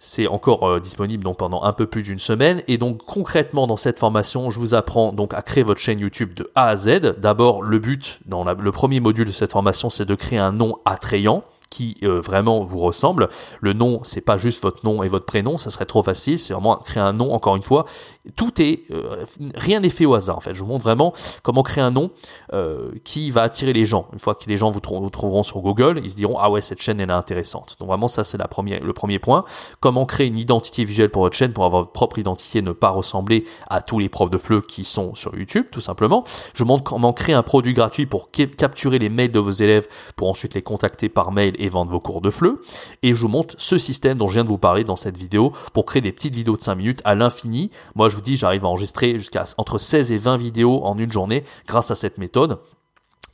C'est 0.00 0.28
encore 0.28 0.68
euh, 0.68 0.78
disponible 0.80 1.24
donc 1.24 1.38
pendant 1.38 1.64
un 1.64 1.72
peu 1.72 1.86
plus 1.86 2.02
d'une 2.02 2.20
semaine. 2.20 2.62
Et 2.68 2.78
donc 2.78 2.98
concrètement 3.04 3.66
dans 3.66 3.76
cette 3.76 3.98
formation, 3.98 4.48
je 4.50 4.60
vous 4.60 4.74
apprends 4.74 5.12
donc 5.12 5.34
à 5.34 5.42
créer 5.42 5.64
votre 5.64 5.80
chaîne 5.80 5.98
YouTube 5.98 6.34
de 6.34 6.50
A 6.54 6.68
à 6.68 6.76
Z. 6.76 7.16
D'abord, 7.18 7.62
le 7.62 7.80
but 7.80 8.20
dans 8.26 8.44
le 8.44 8.72
premier 8.72 9.00
module 9.00 9.26
de 9.26 9.32
cette 9.32 9.52
formation, 9.52 9.90
c'est 9.90 10.04
de 10.04 10.14
créer 10.14 10.38
un 10.38 10.52
nom 10.52 10.78
attrayant 10.84 11.42
qui 11.70 11.96
euh, 12.02 12.20
vraiment 12.20 12.64
vous 12.64 12.78
ressemble. 12.78 13.28
Le 13.60 13.72
nom, 13.72 14.00
c'est 14.02 14.20
pas 14.20 14.36
juste 14.36 14.62
votre 14.62 14.84
nom 14.84 15.02
et 15.02 15.08
votre 15.08 15.26
prénom, 15.26 15.58
ça 15.58 15.70
serait 15.70 15.86
trop 15.86 16.02
facile. 16.02 16.38
C'est 16.38 16.52
vraiment 16.52 16.76
créer 16.76 17.02
un 17.02 17.12
nom. 17.12 17.32
Encore 17.32 17.56
une 17.56 17.62
fois, 17.62 17.84
tout 18.36 18.60
est, 18.60 18.82
euh, 18.90 19.24
rien 19.54 19.80
n'est 19.80 19.90
fait 19.90 20.06
au 20.06 20.14
hasard. 20.14 20.36
En 20.36 20.40
fait, 20.40 20.54
je 20.54 20.60
vous 20.60 20.68
montre 20.68 20.84
vraiment 20.84 21.12
comment 21.42 21.62
créer 21.62 21.82
un 21.82 21.90
nom 21.90 22.10
euh, 22.52 22.90
qui 23.04 23.30
va 23.30 23.42
attirer 23.42 23.72
les 23.72 23.84
gens. 23.84 24.08
Une 24.12 24.18
fois 24.18 24.34
que 24.34 24.44
les 24.48 24.56
gens 24.56 24.70
vous, 24.70 24.80
trouveront 24.80 25.42
sur 25.42 25.60
Google, 25.60 26.00
ils 26.02 26.10
se 26.10 26.16
diront 26.16 26.38
ah 26.38 26.50
ouais 26.50 26.60
cette 26.60 26.80
chaîne 26.80 27.00
elle 27.00 27.10
est 27.10 27.12
intéressante. 27.12 27.76
Donc 27.80 27.88
vraiment 27.88 28.08
ça 28.08 28.24
c'est 28.24 28.38
le 28.38 28.92
premier 28.92 29.18
point. 29.18 29.44
Comment 29.80 30.06
créer 30.06 30.26
une 30.26 30.38
identité 30.38 30.84
visuelle 30.84 31.10
pour 31.10 31.22
votre 31.22 31.36
chaîne 31.36 31.52
pour 31.52 31.64
avoir 31.64 31.82
votre 31.82 31.92
propre 31.92 32.18
identité, 32.18 32.62
ne 32.62 32.72
pas 32.72 32.90
ressembler 32.90 33.44
à 33.68 33.82
tous 33.82 33.98
les 33.98 34.08
profs 34.08 34.30
de 34.30 34.38
fleu 34.38 34.60
qui 34.60 34.84
sont 34.84 35.14
sur 35.14 35.36
YouTube, 35.36 35.66
tout 35.70 35.80
simplement. 35.80 36.24
Je 36.54 36.62
vous 36.62 36.68
montre 36.68 36.84
comment 36.84 37.12
créer 37.12 37.34
un 37.34 37.42
produit 37.42 37.72
gratuit 37.72 38.06
pour 38.06 38.30
capturer 38.30 38.98
les 38.98 39.08
mails 39.08 39.30
de 39.30 39.38
vos 39.38 39.50
élèves 39.50 39.86
pour 40.16 40.28
ensuite 40.28 40.54
les 40.54 40.62
contacter 40.62 41.08
par 41.08 41.32
mail 41.32 41.54
et 41.58 41.68
vendre 41.68 41.90
vos 41.90 42.00
cours 42.00 42.20
de 42.20 42.30
FLE. 42.30 42.54
Et 43.02 43.14
je 43.14 43.20
vous 43.20 43.28
montre 43.28 43.54
ce 43.58 43.78
système 43.78 44.18
dont 44.18 44.28
je 44.28 44.34
viens 44.34 44.44
de 44.44 44.48
vous 44.48 44.58
parler 44.58 44.84
dans 44.84 44.96
cette 44.96 45.16
vidéo 45.16 45.52
pour 45.72 45.86
créer 45.86 46.02
des 46.02 46.12
petites 46.12 46.34
vidéos 46.34 46.56
de 46.56 46.62
5 46.62 46.74
minutes 46.74 47.02
à 47.04 47.14
l'infini. 47.14 47.70
Moi, 47.94 48.08
je 48.08 48.16
vous 48.16 48.22
dis, 48.22 48.36
j'arrive 48.36 48.64
à 48.64 48.68
enregistrer 48.68 49.18
jusqu'à 49.18 49.44
entre 49.56 49.78
16 49.78 50.12
et 50.12 50.18
20 50.18 50.36
vidéos 50.36 50.84
en 50.84 50.98
une 50.98 51.12
journée 51.12 51.44
grâce 51.66 51.90
à 51.90 51.94
cette 51.94 52.18
méthode. 52.18 52.58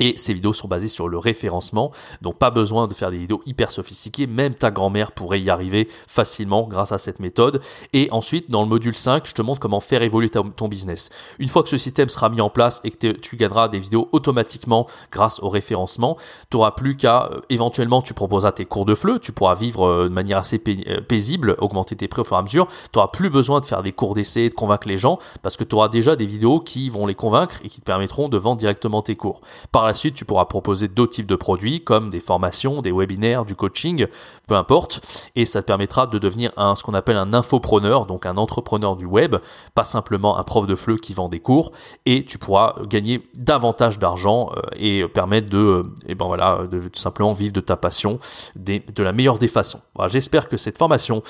Et 0.00 0.14
ces 0.18 0.34
vidéos 0.34 0.52
sont 0.52 0.68
basées 0.68 0.88
sur 0.88 1.08
le 1.08 1.18
référencement, 1.18 1.92
donc 2.20 2.36
pas 2.36 2.50
besoin 2.50 2.86
de 2.86 2.94
faire 2.94 3.10
des 3.10 3.18
vidéos 3.18 3.42
hyper 3.46 3.70
sophistiquées, 3.70 4.26
même 4.26 4.54
ta 4.54 4.70
grand-mère 4.70 5.12
pourrait 5.12 5.40
y 5.40 5.50
arriver 5.50 5.88
facilement 6.08 6.66
grâce 6.66 6.92
à 6.92 6.98
cette 6.98 7.20
méthode. 7.20 7.60
Et 7.92 8.08
ensuite, 8.10 8.50
dans 8.50 8.62
le 8.62 8.68
module 8.68 8.96
5, 8.96 9.26
je 9.26 9.34
te 9.34 9.42
montre 9.42 9.60
comment 9.60 9.80
faire 9.80 10.02
évoluer 10.02 10.30
ton 10.30 10.68
business. 10.68 11.10
Une 11.38 11.48
fois 11.48 11.62
que 11.62 11.68
ce 11.68 11.76
système 11.76 12.08
sera 12.08 12.28
mis 12.28 12.40
en 12.40 12.50
place 12.50 12.80
et 12.84 12.90
que 12.90 13.12
tu 13.12 13.36
gagneras 13.36 13.68
des 13.68 13.78
vidéos 13.78 14.08
automatiquement 14.12 14.86
grâce 15.10 15.40
au 15.40 15.48
référencement, 15.48 16.16
tu 16.50 16.56
n'auras 16.56 16.72
plus 16.72 16.96
qu'à, 16.96 17.30
euh, 17.32 17.40
éventuellement, 17.48 18.02
tu 18.02 18.14
proposeras 18.14 18.52
tes 18.52 18.64
cours 18.64 18.84
de 18.84 18.94
fleu, 18.94 19.18
tu 19.18 19.32
pourras 19.32 19.54
vivre 19.54 19.86
euh, 19.86 20.08
de 20.08 20.14
manière 20.14 20.38
assez 20.38 20.62
euh, 20.68 21.00
paisible, 21.00 21.56
augmenter 21.58 21.96
tes 21.96 22.08
prix 22.08 22.22
au 22.22 22.24
fur 22.24 22.36
et 22.36 22.40
à 22.40 22.42
mesure, 22.42 22.66
tu 22.66 22.98
n'auras 22.98 23.08
plus 23.08 23.30
besoin 23.30 23.60
de 23.60 23.66
faire 23.66 23.82
des 23.82 23.92
cours 23.92 24.14
d'essai, 24.14 24.48
de 24.48 24.54
convaincre 24.54 24.88
les 24.88 24.96
gens, 24.96 25.18
parce 25.42 25.56
que 25.56 25.64
tu 25.64 25.74
auras 25.74 25.88
déjà 25.88 26.16
des 26.16 26.26
vidéos 26.26 26.60
qui 26.60 26.88
vont 26.90 27.06
les 27.06 27.14
convaincre 27.14 27.56
et 27.64 27.68
qui 27.68 27.80
te 27.80 27.84
permettront 27.86 28.28
de 28.28 28.36
vendre 28.36 28.58
directement 28.58 29.02
tes 29.02 29.16
cours. 29.16 29.40
La 29.86 29.94
suite, 29.94 30.14
tu 30.14 30.24
pourras 30.24 30.44
proposer 30.44 30.88
d'autres 30.88 31.12
types 31.12 31.26
de 31.26 31.36
produits 31.36 31.82
comme 31.82 32.10
des 32.10 32.20
formations, 32.20 32.80
des 32.82 32.92
webinaires, 32.92 33.44
du 33.44 33.54
coaching, 33.56 34.06
peu 34.46 34.54
importe, 34.54 35.00
et 35.36 35.46
ça 35.46 35.62
te 35.62 35.66
permettra 35.66 36.06
de 36.06 36.18
devenir 36.18 36.52
un 36.56 36.76
ce 36.76 36.82
qu'on 36.82 36.94
appelle 36.94 37.16
un 37.16 37.34
infopreneur, 37.34 38.06
donc 38.06 38.26
un 38.26 38.36
entrepreneur 38.36 38.96
du 38.96 39.06
web, 39.06 39.36
pas 39.74 39.84
simplement 39.84 40.38
un 40.38 40.44
prof 40.44 40.66
de 40.66 40.74
fleu 40.74 40.96
qui 40.96 41.14
vend 41.14 41.28
des 41.28 41.40
cours, 41.40 41.72
et 42.06 42.24
tu 42.24 42.38
pourras 42.38 42.74
gagner 42.84 43.22
davantage 43.34 43.98
d'argent 43.98 44.50
euh, 44.56 44.60
et 44.76 45.06
permettre 45.08 45.50
de, 45.50 45.58
euh, 45.58 45.82
et 46.06 46.14
ben 46.14 46.26
voilà, 46.26 46.66
de 46.70 46.80
tout 46.80 47.00
simplement 47.00 47.32
vivre 47.32 47.52
de 47.52 47.60
ta 47.60 47.76
passion 47.76 48.18
de 48.56 49.02
la 49.02 49.12
meilleure 49.12 49.38
des 49.38 49.48
façons. 49.48 49.80
J'espère 50.06 50.48
que 50.48 50.56
cette 50.56 50.78
formation, 50.78 51.22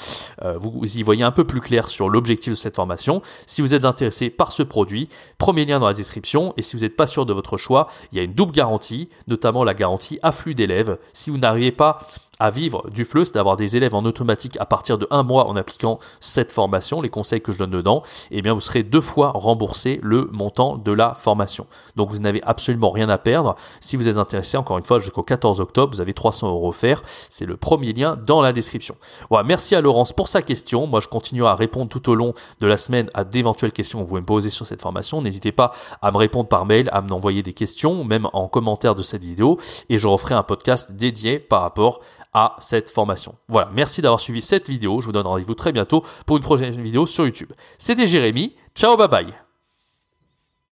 euh, 0.42 0.56
vous 0.58 0.96
y 0.96 1.02
voyez 1.02 1.22
un 1.22 1.30
peu 1.30 1.44
plus 1.44 1.60
clair 1.60 1.88
sur 1.88 2.08
l'objectif 2.08 2.52
de 2.52 2.58
cette 2.58 2.76
formation. 2.76 3.22
Si 3.46 3.60
vous 3.60 3.74
êtes 3.74 3.84
intéressé 3.84 4.30
par 4.30 4.52
ce 4.52 4.62
produit, 4.62 5.08
premier 5.38 5.64
lien 5.64 5.78
dans 5.78 5.86
la 5.86 5.94
description, 5.94 6.54
et 6.56 6.62
si 6.62 6.76
vous 6.76 6.82
n'êtes 6.82 6.96
pas 6.96 7.06
sûr 7.06 7.26
de 7.26 7.32
votre 7.32 7.56
choix, 7.56 7.88
il 8.12 8.18
y 8.18 8.20
a 8.20 8.24
une 8.24 8.34
double 8.34 8.43
garantie 8.52 9.08
notamment 9.26 9.64
la 9.64 9.74
garantie 9.74 10.18
afflux 10.22 10.54
d'élèves. 10.54 10.98
Si 11.12 11.30
vous 11.30 11.38
n'arrivez 11.38 11.72
pas 11.72 11.98
à 12.40 12.50
vivre 12.50 12.88
du 12.90 13.04
FLE, 13.04 13.24
c'est 13.24 13.34
d'avoir 13.34 13.56
des 13.56 13.76
élèves 13.76 13.94
en 13.94 14.04
automatique 14.04 14.56
à 14.60 14.66
partir 14.66 14.98
de 14.98 15.06
un 15.10 15.22
mois 15.22 15.46
en 15.46 15.56
appliquant 15.56 15.98
cette 16.20 16.52
formation, 16.52 17.00
les 17.00 17.08
conseils 17.08 17.40
que 17.40 17.52
je 17.52 17.58
donne 17.58 17.70
dedans, 17.70 18.02
et 18.30 18.38
eh 18.38 18.42
bien 18.42 18.54
vous 18.54 18.60
serez 18.60 18.82
deux 18.82 19.00
fois 19.00 19.32
remboursé 19.34 20.00
le 20.02 20.28
montant 20.32 20.76
de 20.76 20.92
la 20.92 21.14
formation. 21.14 21.66
Donc 21.96 22.10
vous 22.10 22.18
n'avez 22.18 22.42
absolument 22.42 22.90
rien 22.90 23.08
à 23.08 23.18
perdre. 23.18 23.56
Si 23.80 23.96
vous 23.96 24.08
êtes 24.08 24.18
intéressé, 24.18 24.56
encore 24.56 24.78
une 24.78 24.84
fois, 24.84 24.98
jusqu'au 24.98 25.22
14 25.22 25.60
octobre, 25.60 25.94
vous 25.94 26.00
avez 26.00 26.14
300 26.14 26.48
euros 26.48 26.68
offerts. 26.68 27.02
C'est 27.30 27.46
le 27.46 27.56
premier 27.56 27.92
lien 27.92 28.16
dans 28.16 28.42
la 28.42 28.52
description. 28.52 28.96
Voilà, 29.30 29.46
merci 29.46 29.74
à 29.74 29.80
Laurence 29.80 30.12
pour 30.12 30.28
sa 30.28 30.42
question. 30.42 30.86
Moi, 30.86 31.00
je 31.00 31.08
continue 31.08 31.44
à 31.44 31.54
répondre 31.54 31.88
tout 31.88 32.08
au 32.10 32.14
long 32.14 32.34
de 32.60 32.66
la 32.66 32.76
semaine 32.76 33.10
à 33.14 33.24
d'éventuelles 33.24 33.72
questions 33.72 33.98
que 33.98 34.04
vous 34.04 34.08
pouvez 34.08 34.20
me 34.20 34.26
poser 34.26 34.50
sur 34.50 34.66
cette 34.66 34.82
formation. 34.82 35.22
N'hésitez 35.22 35.52
pas 35.52 35.72
à 36.02 36.10
me 36.10 36.16
répondre 36.16 36.48
par 36.48 36.66
mail, 36.66 36.88
à 36.92 37.00
m'envoyer 37.00 37.42
des 37.42 37.52
questions, 37.52 38.04
même 38.04 38.28
en 38.32 38.48
commentaire 38.48 38.94
de 38.94 39.02
cette 39.02 39.22
vidéo, 39.22 39.58
et 39.88 39.98
je 39.98 40.08
referai 40.08 40.34
un 40.34 40.42
podcast 40.42 40.92
dédié 40.92 41.38
par 41.38 41.62
rapport 41.62 42.00
à 42.34 42.56
cette 42.58 42.90
formation. 42.90 43.36
Voilà, 43.48 43.70
merci 43.72 44.02
d'avoir 44.02 44.20
suivi 44.20 44.42
cette 44.42 44.68
vidéo. 44.68 45.00
Je 45.00 45.06
vous 45.06 45.12
donne 45.12 45.26
rendez-vous 45.26 45.54
très 45.54 45.72
bientôt 45.72 46.04
pour 46.26 46.36
une 46.36 46.42
prochaine 46.42 46.80
vidéo 46.82 47.06
sur 47.06 47.24
YouTube. 47.24 47.52
C'était 47.78 48.06
Jérémy. 48.06 48.54
Ciao, 48.74 48.96
bye 48.96 49.08
bye. 49.08 49.43